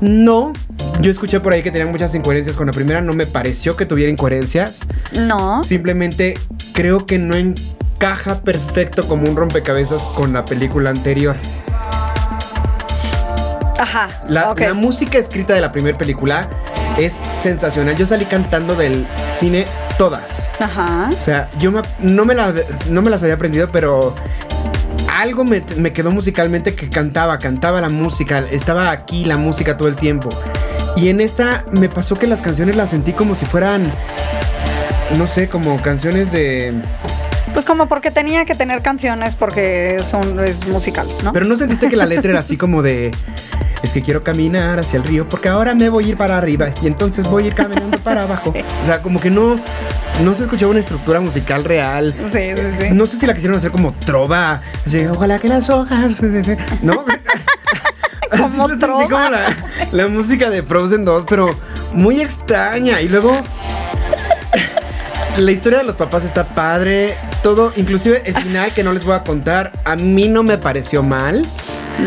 [0.01, 0.53] No.
[1.01, 3.87] Yo escuché por ahí que tenían muchas incoherencias con la primera, no me pareció que
[3.87, 4.81] tuviera incoherencias.
[5.19, 5.63] No.
[5.63, 6.39] Simplemente
[6.73, 11.37] creo que no encaja perfecto como un rompecabezas con la película anterior.
[13.79, 14.09] Ajá.
[14.29, 16.49] La, la música escrita de la primera película
[16.99, 17.97] es sensacional.
[17.97, 19.65] Yo salí cantando del cine
[19.99, 20.49] todas.
[20.61, 21.11] Ajá.
[21.17, 22.35] O sea, yo me- no, me
[22.89, 24.15] no me las había aprendido, pero
[25.23, 29.87] algo me, me quedó musicalmente que cantaba, cantaba la música, estaba aquí la música todo
[29.87, 30.29] el tiempo.
[30.97, 33.91] Y en esta me pasó que las canciones las sentí como si fueran,
[35.16, 36.75] no sé, como canciones de...
[37.55, 41.33] Pues como porque tenía que tener canciones porque es, un, es musical, ¿no?
[41.33, 43.12] Pero no sentiste que la letra era así como de...
[43.83, 46.68] Es que quiero caminar hacia el río porque ahora me voy a ir para arriba
[46.83, 48.55] y entonces voy a ir caminando para abajo.
[48.83, 49.57] O sea, como que no,
[50.22, 52.14] no se escuchaba una estructura musical real.
[52.33, 52.87] sí, sí, sí.
[52.93, 54.61] No sé si la quisieron hacer como trova.
[54.87, 56.12] Así, ojalá que las hojas.
[56.83, 57.05] ¿No?
[58.33, 59.55] Como lo sentí como la,
[59.93, 61.51] la música de Frozen 2, pero
[61.93, 63.03] muy extraña.
[63.03, 63.43] Y luego.
[65.37, 67.14] La historia de los papás está padre.
[67.43, 71.03] Todo, inclusive el final que no les voy a contar, a mí no me pareció
[71.03, 71.47] mal.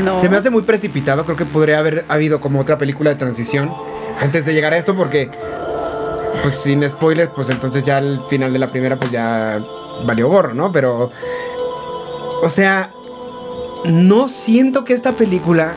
[0.04, 0.20] No.
[0.20, 1.26] Se me hace muy precipitado.
[1.26, 3.72] Creo que podría haber habido como otra película de transición
[4.20, 5.30] antes de llegar a esto, porque,
[6.42, 9.60] pues sin spoilers, pues entonces ya el final de la primera, pues ya
[10.06, 10.72] valió gorro, ¿no?
[10.72, 11.12] Pero,
[12.42, 12.92] o sea,
[13.86, 15.74] no siento que esta película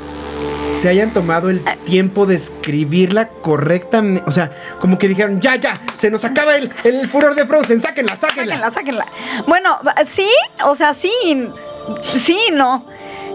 [0.78, 4.22] se hayan tomado el tiempo de escribirla correctamente.
[4.26, 7.80] O sea, como que dijeron, ya, ya, se nos acaba el, el furor de Frozen,
[7.80, 8.70] sáquenla, sáquenla.
[8.70, 9.06] Sáquenla, sáquenla.
[9.48, 10.28] Bueno, sí,
[10.64, 11.12] o sea, sí,
[12.02, 12.84] sí, no.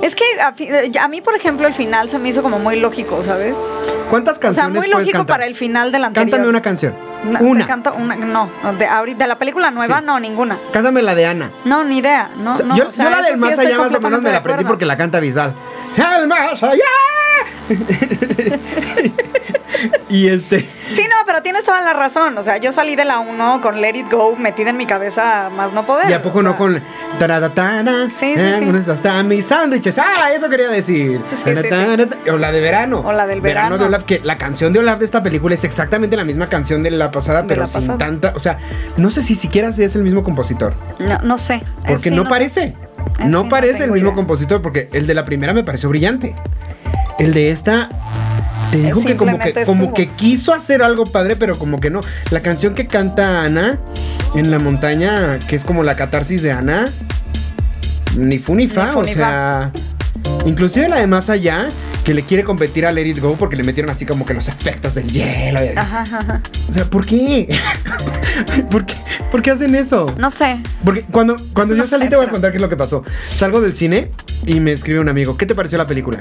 [0.03, 0.67] Es que a, fi-
[0.99, 3.55] a mí, por ejemplo, el final se me hizo como muy lógico, ¿sabes?
[4.09, 5.33] ¿Cuántas O sea, canciones muy puedes lógico cantar?
[5.37, 6.29] para el final del anterior.
[6.29, 6.93] Cántame una canción.
[7.39, 7.65] Una.
[7.65, 10.05] canto una- no, de, ahorita, de la película nueva, Sí.
[10.05, 10.59] no, ninguna.
[10.73, 11.49] Cántame la de Ana.
[11.63, 12.29] No, ni idea.
[12.35, 13.93] No, O sea, no, yo, o sea, yo la del sí más estoy allá más
[13.93, 15.53] o menos me la de aprendí porque la canta Bisbal.
[16.19, 16.81] ¡El más allá!
[20.09, 20.59] Y este.
[20.95, 21.03] Sí,
[21.43, 22.37] tienes toda la razón.
[22.37, 25.49] O sea, yo salí de la 1 con Let It Go metida en mi cabeza
[25.55, 26.09] más no poder.
[26.09, 26.81] ¿Y a poco no sea, con
[27.19, 28.09] taradatana?
[28.09, 28.65] Sí, sí, eh, sí.
[28.65, 29.97] con hasta mis sándwiches.
[29.99, 31.21] Ah, eso quería decir.
[32.31, 33.01] O la de verano.
[33.05, 33.77] O la del verano.
[33.77, 36.83] de Olaf, que la canción de Olaf de esta película es exactamente la misma canción
[36.83, 37.97] de la pasada, De pero la sin pasada.
[37.97, 38.33] tanta.
[38.35, 38.57] O sea,
[38.97, 40.73] no sé si siquiera si es el mismo compositor.
[40.99, 41.61] No, no sé.
[41.87, 42.75] Porque no, parece.
[43.19, 44.15] No no parece el mismo idea.
[44.15, 46.35] compositor, porque el de la primera me pareció brillante.
[47.19, 47.89] El de esta.
[48.71, 51.99] Te digo que como que como que quiso hacer algo padre, pero como que no.
[52.31, 53.79] La canción que canta Ana
[54.35, 56.85] en la montaña, que es como la catarsis de Ana,
[58.17, 59.71] ni fu ni fa, Ni o ni sea.
[60.45, 61.67] Inclusive la de más allá,
[62.03, 64.47] que le quiere competir a Let It Go porque le metieron así como que los
[64.47, 65.63] efectos del hielo.
[65.63, 66.41] y- Ajá, ajá.
[66.69, 67.47] O sea, ¿por qué?
[68.71, 68.95] ¿Por qué?
[69.31, 70.13] ¿Por qué hacen eso?
[70.17, 70.61] No sé.
[70.83, 72.77] Porque cuando, cuando yo No salí sé, te voy a contar qué es lo que
[72.77, 73.03] pasó.
[73.29, 74.11] Salgo del cine
[74.45, 76.17] y me escribe un amigo, ¿qué te pareció la película?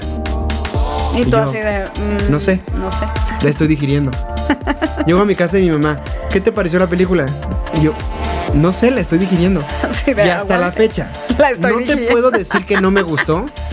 [1.15, 1.85] Y tú así de.
[1.85, 2.61] mm, no sé.
[2.75, 3.05] No sé.
[3.43, 4.11] La estoy digiriendo.
[5.05, 5.99] Llego a mi casa y mi mamá,
[6.29, 7.25] ¿qué te pareció la película?
[7.77, 7.93] Y yo,
[8.53, 9.63] no sé, la estoy digiriendo.
[10.07, 11.11] Y hasta la fecha.
[11.37, 13.45] La estoy no te puedo decir que no me gustó,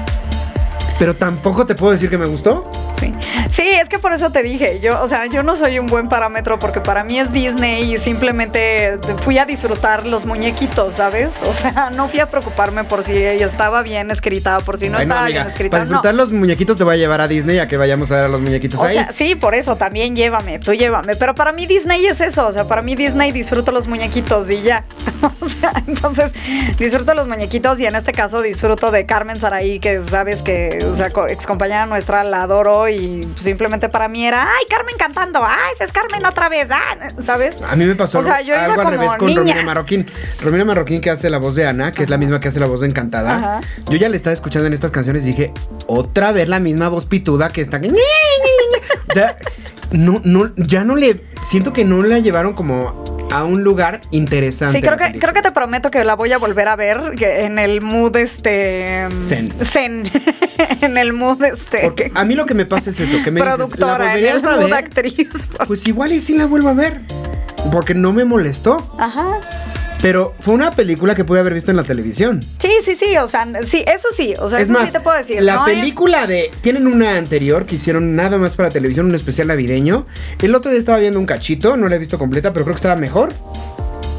[1.00, 2.62] pero tampoco te puedo decir que me gustó.
[3.00, 3.14] Sí.
[3.48, 6.10] Sí, es que por eso te dije, yo, o sea, yo no soy un buen
[6.10, 11.30] parámetro porque para mí es Disney y simplemente fui a disfrutar los muñequitos, ¿sabes?
[11.48, 14.98] O sea, no fui a preocuparme por si ella estaba bien escrita, por si no
[14.98, 15.70] Bueno, estaba amiga, bien escrita.
[15.70, 15.88] para no.
[15.90, 18.28] disfrutar los muñequitos te voy a llevar a Disney a que vayamos a ver a
[18.28, 18.94] los muñequitos O ahí.
[18.94, 21.14] sea, sí, por eso también llévame, tú llévame.
[21.18, 24.60] Pero para mí Disney es eso, o sea, para mí Disney disfruto los muñequitos y
[24.60, 24.84] ya.
[25.40, 26.32] o sea, entonces
[26.78, 30.94] disfruto los muñequitos y en este caso disfruto de Carmen Saraí, que sabes que, o
[30.94, 35.40] sea, co- ex compañera nuestra, la adoro y simplemente para mí era, ay, Carmen cantando,
[35.44, 37.62] ay, esa es Carmen otra vez, ah", ¿sabes?
[37.62, 39.40] A mí me pasó O sea, algo, yo algo al revés con niña.
[39.40, 40.06] Romina Marroquín.
[40.40, 42.66] Romina Marroquín que hace la voz de Ana, que es la misma que hace la
[42.66, 43.36] voz de Encantada.
[43.36, 43.60] Ajá.
[43.88, 45.52] Yo ya le estaba escuchando en estas canciones y dije,
[45.86, 47.80] otra vez la misma voz pituda que está...
[49.08, 49.36] O sea,
[49.92, 51.24] no, no, ya no le...
[51.42, 54.78] Siento que no la llevaron como a un lugar interesante.
[54.78, 57.58] Sí, creo que, creo que te prometo que la voy a volver a ver en
[57.58, 59.52] el mood este Zen.
[59.64, 60.10] Zen.
[60.80, 63.40] en el mood este Porque a mí lo que me pasa es eso, que me
[63.40, 64.74] dices, ¿la productora, en el mood ver?
[64.74, 65.28] actriz.
[65.66, 67.02] Pues igual y sí la vuelvo a ver.
[67.70, 68.96] Porque no me molestó.
[68.98, 69.38] Ajá.
[70.02, 72.40] Pero fue una película que pude haber visto en la televisión.
[72.58, 75.00] Sí, sí, sí, o sea, sí, eso sí, o sea, es eso más, sí te
[75.00, 75.42] puedo decir.
[75.42, 76.50] la no es- película de...
[76.62, 80.06] Tienen una anterior que hicieron nada más para televisión, un especial navideño.
[80.40, 82.78] El otro día estaba viendo un cachito, no la he visto completa, pero creo que
[82.78, 83.32] estaba mejor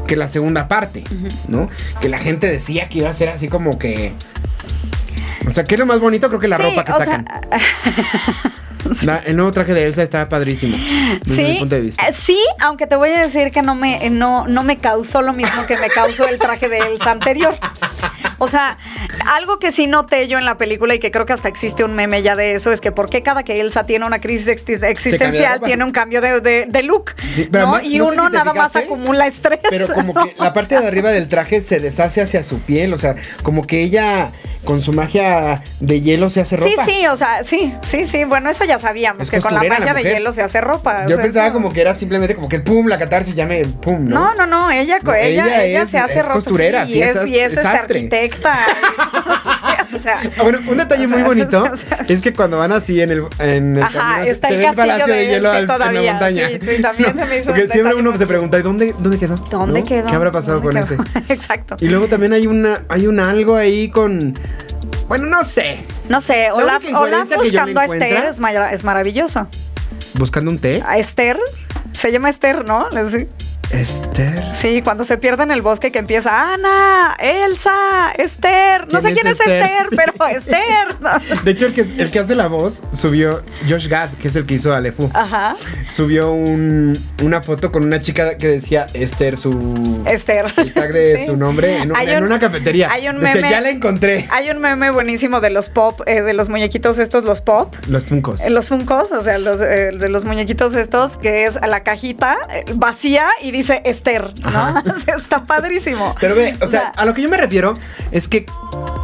[0.06, 1.02] que la segunda parte,
[1.48, 1.68] ¿no?
[2.00, 4.12] Que la gente decía que iba a ser así como que...
[5.46, 7.24] O sea, que es lo más bonito, creo que la Sí, ropa que sea, sacan.
[9.04, 10.76] La- el nuevo traje de Elsa estaba padrísimo.
[11.24, 12.06] Desde mi Sí, punto de vista.
[12.08, 15.22] eh, sí, aunque te voy a decir que no me, eh, no, no me causó
[15.22, 17.54] lo mismo que me causó el traje de Elsa anterior.
[18.38, 18.76] O sea,
[19.26, 21.94] algo que sí noté yo en la película y que creo que hasta existe un
[21.94, 25.60] meme ya de eso es que por qué cada que Elsa tiene una crisis existencial
[25.60, 27.74] tiene un cambio de, de- de look, Sí, pero ¿no?
[27.74, 29.60] además, y no uno si nada más acumula estrés.
[29.70, 32.98] Pero como que la parte de arriba del traje se deshace hacia su piel, o
[32.98, 34.32] sea, como que ella
[34.64, 36.84] con su magia de hielo se hace Sí, ropa.
[36.84, 38.24] sí, o sea, sí, sí, sí.
[38.24, 40.60] Bueno, eso ya sabíamos, Es que con la costurera la magia de hielo se hace
[40.60, 41.02] ropa.
[41.04, 43.46] o Yo sea, pensaba como que era simplemente como que el pum, la catarsis ya
[43.46, 44.34] me pum, ¿no?
[44.34, 46.34] No, no, no, ella, No, ella, ella ella, es- se hace es ropa.
[46.34, 48.58] costurera, sí, y es y es, arquitecta.
[49.94, 53.00] o sea, Ah, bueno, un detalle muy bonito o sea, es que cuando van así
[53.00, 55.62] en el, en el Ajá, camino, está se el ve el palacio de, hielo al-
[55.70, 56.48] en la montaña.
[56.48, 59.34] sí, sí, también se me hizo Porque siempre uno se pregunta, ¿y dónde, dónde quedó?
[59.50, 60.06] ¿dónde quedó?
[60.06, 60.96] ¿Qué habrá pasado ¿Dónde con ese?
[61.32, 61.76] Exacto.
[61.80, 64.34] Y luego también hay una, hay un algo ahí con,
[65.08, 68.34] bueno, no sé, No sé, La Olaf, Olaf buscando a Esther
[68.70, 69.48] es maravilloso.
[70.12, 70.82] buscando un té.
[70.86, 71.38] A Esther,
[71.92, 72.86] se llama Esther, ¿no?
[73.72, 74.42] Esther.
[74.54, 78.82] Sí, cuando se pierde en el bosque que empieza Ana, Elsa, Esther.
[78.92, 79.62] No ¿Quién sé es quién es Esther?
[79.62, 81.42] Esther, pero Esther.
[81.42, 84.44] De hecho, el que, el que hace la voz subió, Josh Gad, que es el
[84.44, 85.56] que hizo Alefu, Ajá,
[85.90, 90.52] subió un- una foto con una chica que decía Esther, su Esther.
[90.58, 91.26] el tag de Sí.
[91.26, 92.90] su nombre, en, un- Hay en un- una cafetería.
[92.92, 94.26] hay un Decía, meme- ya la encontré.
[94.30, 97.74] Hay un meme buenísimo de los pop, eh, de los muñequitos estos, los pop.
[97.88, 98.42] Los Funkos.
[98.42, 102.36] Eh, Los Funkos, o sea, los, eh, de los muñequitos estos, que es la cajita
[102.52, 104.48] eh, vacía y dice Esther, ¿no?
[104.48, 104.82] Ajá.
[104.96, 106.14] O sea, está padrísimo.
[106.20, 107.74] Pero ve, o sea, a lo que yo me refiero
[108.10, 108.46] es que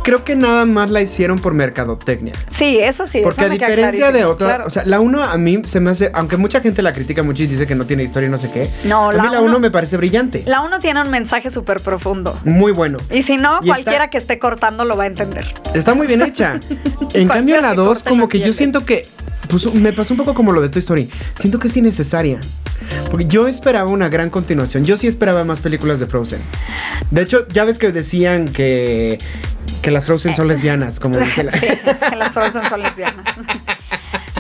[0.09, 2.33] creo que nada más la hicieron por mercadotecnia.
[2.49, 3.21] sí, eso sí.
[3.23, 4.65] Porque eso a diferencia de claro.
[4.67, 7.43] o sea, la 1 a mí se me hace, aunque mucha gente la critica mucho
[7.43, 9.41] y dice que no tiene historia y no sé qué, No, a la mí la
[9.41, 10.45] uno- 1 me parece brillante.
[10.47, 12.39] la uno tiene un mensaje súper profundo.
[12.45, 12.97] Muy bueno.
[13.11, 15.53] Y si no, Y cualquiera está- que esté cortando lo va a entender.
[15.75, 16.59] Está muy bien hecha.
[17.15, 19.07] En cambio, la que 2, corte como que yo siento que.
[19.49, 21.09] Pues me pasó un poco como lo de Toy Story.
[21.39, 22.39] Siento que es innecesaria.
[23.11, 24.85] Porque yo esperaba una gran continuación.
[24.85, 26.41] Yo sí esperaba más películas de Frozen.
[27.11, 29.19] De hecho, ya ves que decían que.
[29.83, 31.53] Que las Frozen son lesbianas, como dice la.
[31.53, 33.25] Sí, es que las Frozen son lesbianas.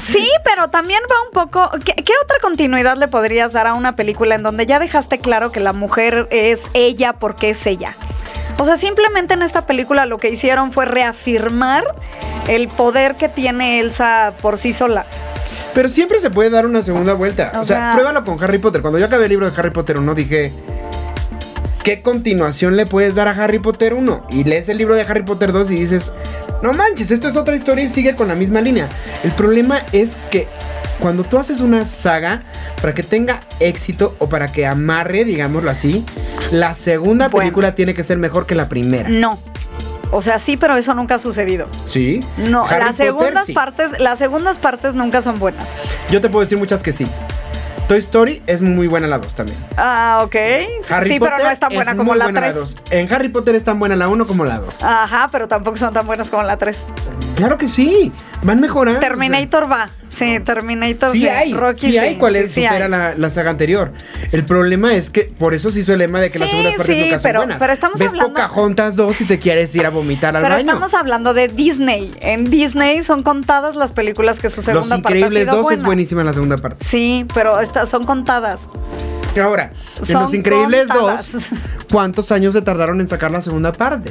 [0.00, 1.70] Sí, pero también va un poco.
[1.84, 5.52] ¿qué, qué otra continuidad le podrías dar a una película en donde ya dejaste claro
[5.52, 7.94] que la mujer es ella porque es ella?
[8.58, 11.84] O sea, simplemente en esta película lo que hicieron fue reafirmar
[12.48, 15.06] el poder que tiene Elsa por sí sola.
[15.74, 17.52] Pero siempre se puede dar una segunda vuelta.
[17.54, 18.80] O O, sea, sea- pruébalo con Harry Potter.
[18.80, 20.52] Cuando yo acabé el libro de Harry Potter 1, dije.
[21.82, 24.26] ¿Qué continuación le puedes dar a Harry Potter 1?
[24.30, 26.12] Y lees el libro de Harry Potter 2 y dices,
[26.62, 28.88] no manches, esto es otra historia y sigue con la misma línea.
[29.24, 30.48] El problema es que
[31.00, 32.42] cuando tú haces una saga,
[32.82, 36.04] para que tenga éxito o para que amarre, digámoslo así,
[36.52, 37.44] la segunda Bueno.
[37.44, 39.08] película tiene que ser mejor que la primera.
[39.08, 39.38] No.
[40.10, 41.68] O sea, sí, pero eso nunca ha sucedido.
[41.84, 42.20] ¿Sí?
[42.36, 43.52] No, Harry las Potter, segundas sí.
[43.52, 45.64] partes, las segundas partes nunca son buenas.
[46.10, 47.04] Yo te puedo decir muchas que sí.
[47.88, 49.56] Toy Story es muy buena la 2 también.
[49.78, 50.36] Ah, ok.
[50.90, 52.54] Harry sí, Potter pero no es tan buena como muy la buena 3.
[52.54, 52.76] 2.
[52.90, 54.82] En Harry Potter es tan buena la 1 como la 2.
[54.82, 56.78] Ajá, pero tampoco son tan buenas como la 3.
[57.36, 58.12] Claro que sí.
[58.42, 59.00] Van mejorando.
[59.00, 59.88] Terminator va.
[60.08, 61.28] Sí, Terminator Sí sí.
[61.28, 62.90] hay, Rocky sí hay cuál sí, es, sí supera hay.
[62.90, 63.92] la, la saga anterior.
[64.32, 66.76] El problema es que por eso se hizo el lema de que las Sí, segundas
[66.76, 67.58] partes sí, nunca son pero- buenas.
[67.58, 70.66] pero estamos Ves hablando- Pocahontas 2 y te quieres ir a vomitar al Pero baño.
[70.72, 72.10] estamos hablando de Disney.
[72.20, 75.72] En Disney son contadas las películas que su Los segunda parte ha Increíbles sido 2
[75.72, 76.84] es buenísima la segunda parte.
[76.84, 78.68] Sí, pero esta- son contadas.
[79.40, 81.32] Ahora, en Son Los Increíbles contadas.
[81.32, 81.42] 2,
[81.92, 84.10] ¿cuántos años se tardaron en sacar la segunda parte?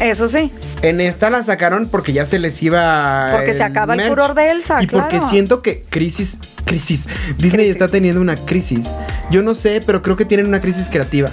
[0.00, 0.52] Eso sí.
[0.82, 3.28] En esta la sacaron porque ya se les iba.
[3.32, 6.40] Porque se acaba el furor de Elsa, Y porque siento que crisis.
[6.64, 7.06] Crisis.
[7.36, 7.70] Disney Crisis.
[7.72, 8.92] está teniendo una crisis.
[9.30, 11.30] Yo no sé, pero creo que tienen una crisis creativa.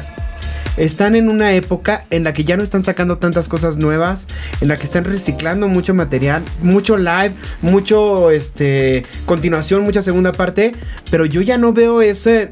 [0.79, 4.27] Están en una época en la que ya no están sacando tantas cosas nuevas,
[4.61, 10.71] en la que están reciclando mucho material, mucho live, mucho este continuación, mucha segunda parte,
[11.11, 12.49] pero yo ya no veo ese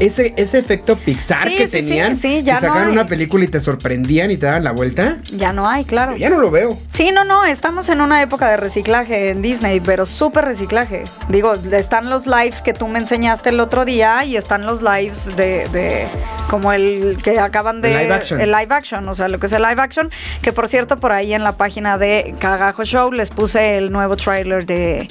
[0.00, 3.06] ese, ese efecto Pixar Sí, que sí, sí, tenían, sí, ya que no sacaban una
[3.06, 5.18] película y te sorprendían y te daban la vuelta.
[5.32, 6.16] Ya no hay, claro.
[6.16, 6.78] Ya no lo veo.
[6.90, 11.04] Sí, no, no, estamos en una época de reciclaje en Disney, pero súper reciclaje.
[11.28, 15.34] Digo, están los lives que tú me enseñaste el otro día y están los lives
[15.36, 16.06] de, de
[16.50, 17.92] como el que acaban de...
[17.92, 18.40] El live action.
[18.40, 20.10] El live action, o sea, lo que es el live action,
[20.42, 24.16] que por cierto, por ahí en la página de Cagajo Show les puse el nuevo
[24.16, 25.06] tráiler de,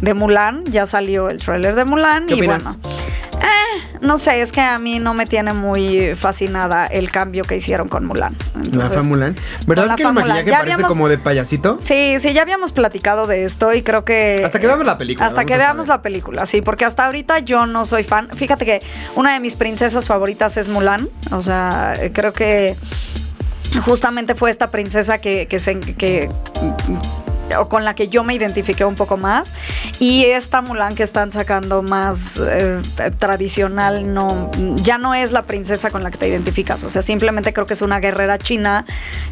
[0.00, 2.78] de Mulan, ya salió el tráiler de Mulan ¿Qué y opinas?
[2.82, 2.98] bueno...
[3.40, 7.56] eh, no sé, es que a mí no me tiene muy fascinada el cambio que
[7.56, 8.34] hicieron con Mulan.
[8.54, 9.36] La Entonces, Famulan.
[9.66, 10.28] ¿Verdad con la que el Fa Mulan.
[10.28, 11.78] maquillaje parece habíamos- como de payasito?
[11.82, 14.42] Sí, sí, ya habíamos platicado de esto y creo que...
[14.44, 15.98] Hasta que veamos la película, Hasta que veamos saber.
[15.98, 18.28] la película, sí, porque hasta ahorita yo no soy fan.
[18.36, 18.78] Fíjate que
[19.16, 21.08] una de mis princesas favoritas es Mulan.
[21.32, 22.76] O sea, creo que
[23.84, 25.78] justamente fue esta princesa que, que se...
[25.80, 26.28] Que,
[27.58, 29.52] o con la que yo me identifiqué un poco más.
[30.00, 32.80] Y esta Mulan que están sacando más eh,
[33.18, 36.84] tradicional no ya no es la princesa con la que te identificas.
[36.84, 38.84] O sea simplemente creo que es una guerrera china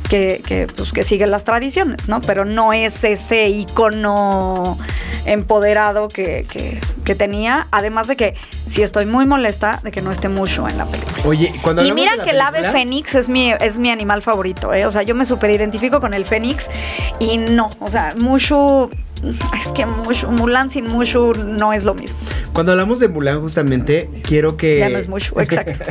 [0.08, 4.78] que, que, pues, que sigue las tradiciones no pero no es ese icono
[5.24, 7.68] empoderado que, que- que tenía.
[7.70, 8.34] Además de que
[8.66, 11.16] sí estoy muy molesta de que no esté Mushu en la película.
[11.24, 13.90] Oye, cuando y mira de la que el ave película- fénix es mi, es mi
[13.90, 14.86] animal favorito, ¿eh?
[14.86, 16.68] O sea, yo me super identifico con el fénix
[17.20, 18.88] y no, o sea, Mushu,
[19.60, 22.18] es que Mushu, Mulan sin Mushu no es lo mismo.
[22.52, 24.78] Cuando hablamos de Mulan, justamente, quiero que.
[24.78, 25.84] Ya no es Mushu, exacto.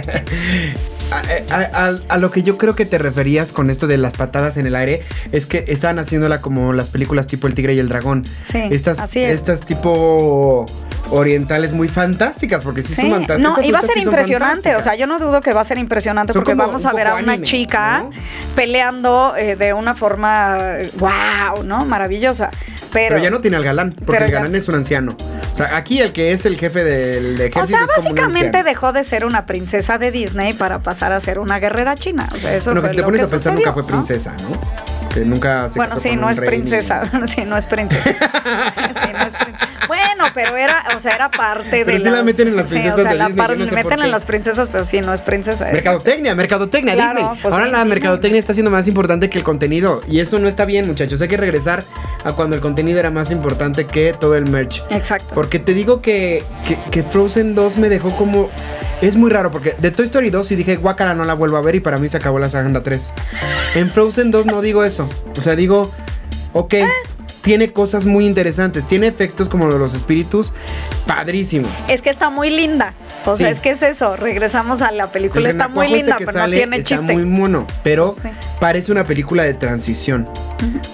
[1.11, 1.21] A,
[1.55, 4.57] a- a- a lo que yo creo que te referías con esto de las patadas
[4.57, 7.87] en el aire es que estaban haciéndola como las películas tipo El Tigre y el
[7.87, 8.23] Dragón.
[8.51, 9.31] Sí, estas, así es.
[9.35, 10.65] estas tipo
[11.11, 13.57] orientales muy fantásticas, porque sí, Sí, son fantásticas.
[13.57, 15.63] no, y va a ser sí impresionante, o sea, yo no dudo que va a
[15.65, 18.09] ser impresionante Son porque vamos a ver a una anime, chica ¿no?
[18.55, 20.57] peleando eh, de una forma,
[20.97, 21.85] wow, ¿no?
[21.85, 22.49] Maravillosa.
[22.91, 25.15] Pero, Pero, ya no tiene al galán, porque el ya- galán es un anciano.
[25.51, 28.63] O sea, aquí el que es el jefe del ejército O sea, es como básicamente
[28.63, 32.27] dejó de ser una princesa de Disney para pasar a ser una guerrera china.
[32.33, 33.87] O sea, eso Bueno, que si te pones a pensar, sucedió, nunca fue ¿no?
[33.87, 35.09] princesa, ¿no?
[35.13, 37.01] Que nunca se Bueno, casó sí, con no un es rey ni- princesa.
[37.27, 38.09] Sí, no es princesa.
[38.15, 39.69] Sí, no es princesa.
[40.35, 43.01] Pero era, o sea, era parte de Pero sí la meten en las princesas sí,
[43.01, 45.21] o sea, de la Disney, no sé meten en las princesas, pero sí, no es
[45.21, 45.69] princesa.
[45.69, 45.73] ¿eh?
[45.73, 47.39] Mercadotecnia, mercadotecnia, Claro, Disney.
[47.41, 50.01] pues Ahora sí, la mercadotecnia está siendo más importante que el contenido.
[50.07, 51.21] Y eso no está bien, muchachos.
[51.21, 51.83] Hay que regresar
[52.23, 54.83] a cuando el contenido era más importante que todo el merch.
[54.89, 55.33] Exacto.
[55.33, 58.49] Porque te digo que, que, que Frozen 2 me dejó como.
[59.01, 61.61] Es muy raro porque de Toy Story 2 sí dije, guácala, no la vuelvo a
[61.61, 63.13] ver y para mí se acabó la saga en la 3.
[63.75, 65.07] En Frozen 2 no digo eso.
[65.37, 65.91] O sea, digo,
[66.53, 66.75] ok,
[67.45, 68.85] tiene cosas muy interesantes.
[68.87, 70.51] Tiene efectos como los espíritus
[71.05, 71.69] padrísimos.
[71.87, 72.93] Es que está muy linda.
[73.25, 74.15] O sea, es que es eso.
[74.15, 75.41] Regresamos a la película.
[75.49, 77.13] El Está muy linda, pero sale no tiene está chiste.
[77.13, 78.29] muy mono, pero Sí.
[78.59, 80.27] parece una película de transición.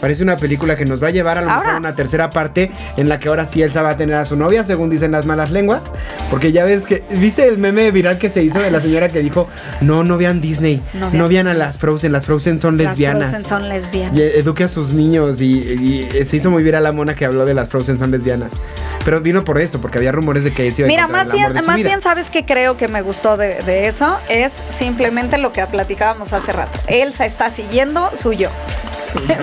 [0.02, 2.30] Parece una película que nos va a llevar a lo Ahora- mejor a una tercera
[2.30, 5.12] parte en la que ahora sí Elsa va a tener a su novia, según dicen
[5.12, 5.84] las malas lenguas,
[6.30, 9.20] Porque ya ves que, ¿viste el meme viral que se hizo de la señora que
[9.20, 9.50] dijo,
[9.82, 12.92] no, no vean Disney, No no vean vean, a las Frozen, las Frozen son Las
[12.92, 13.30] lesbianas.
[13.30, 14.16] Frozen son lesbianas.
[14.18, 17.46] Y eduque a sus niños y, y se hizo muy viral la mona que habló
[17.46, 18.62] de las Frozen son lesbianas.
[19.06, 21.54] Pero vino por esto, porque había rumores de que se iba a Mira, más bien,
[21.54, 21.90] más vida.
[21.90, 24.18] bien, ¿sabes qué creo que me gustó de, de eso?
[24.30, 26.78] Es simplemente lo que platicábamos hace rato.
[26.88, 28.50] Elsa está siguiendo su yo.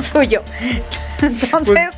[0.02, 0.42] Suyo.
[1.22, 1.97] Entonces,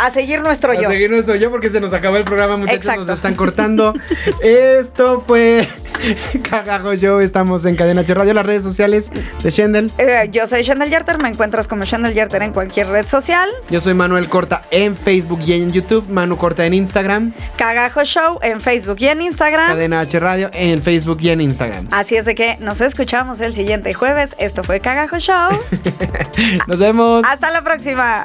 [0.00, 0.90] a seguir nuestro Pues, A yo.
[0.90, 3.00] seguir nuestro yo porque se nos acabó el programa, muchachos, Exacto.
[3.04, 3.94] nos están cortando.
[4.42, 5.66] Esto fue
[6.50, 9.10] Cagajo Show, estamos en Cadena H Radio, las redes sociales
[9.42, 9.90] de Shendel.
[9.98, 13.48] Eh, yo soy Shandel Yerter, me encuentras como Shandel Yerter en cualquier red social.
[13.68, 18.38] Yo soy Manuel Corta en Facebook y en YouTube, Manu Corta en Instagram, Cagajo Show
[18.42, 19.68] en Facebook y en Instagram.
[19.68, 21.88] Cadena H Radio en Facebook y en Instagram.
[21.90, 24.34] Así es de que nos escuchamos el siguiente jueves.
[24.38, 25.50] Esto fue Cagajo Show.
[26.66, 27.24] Nos vemos.
[27.26, 28.24] Hasta la próxima.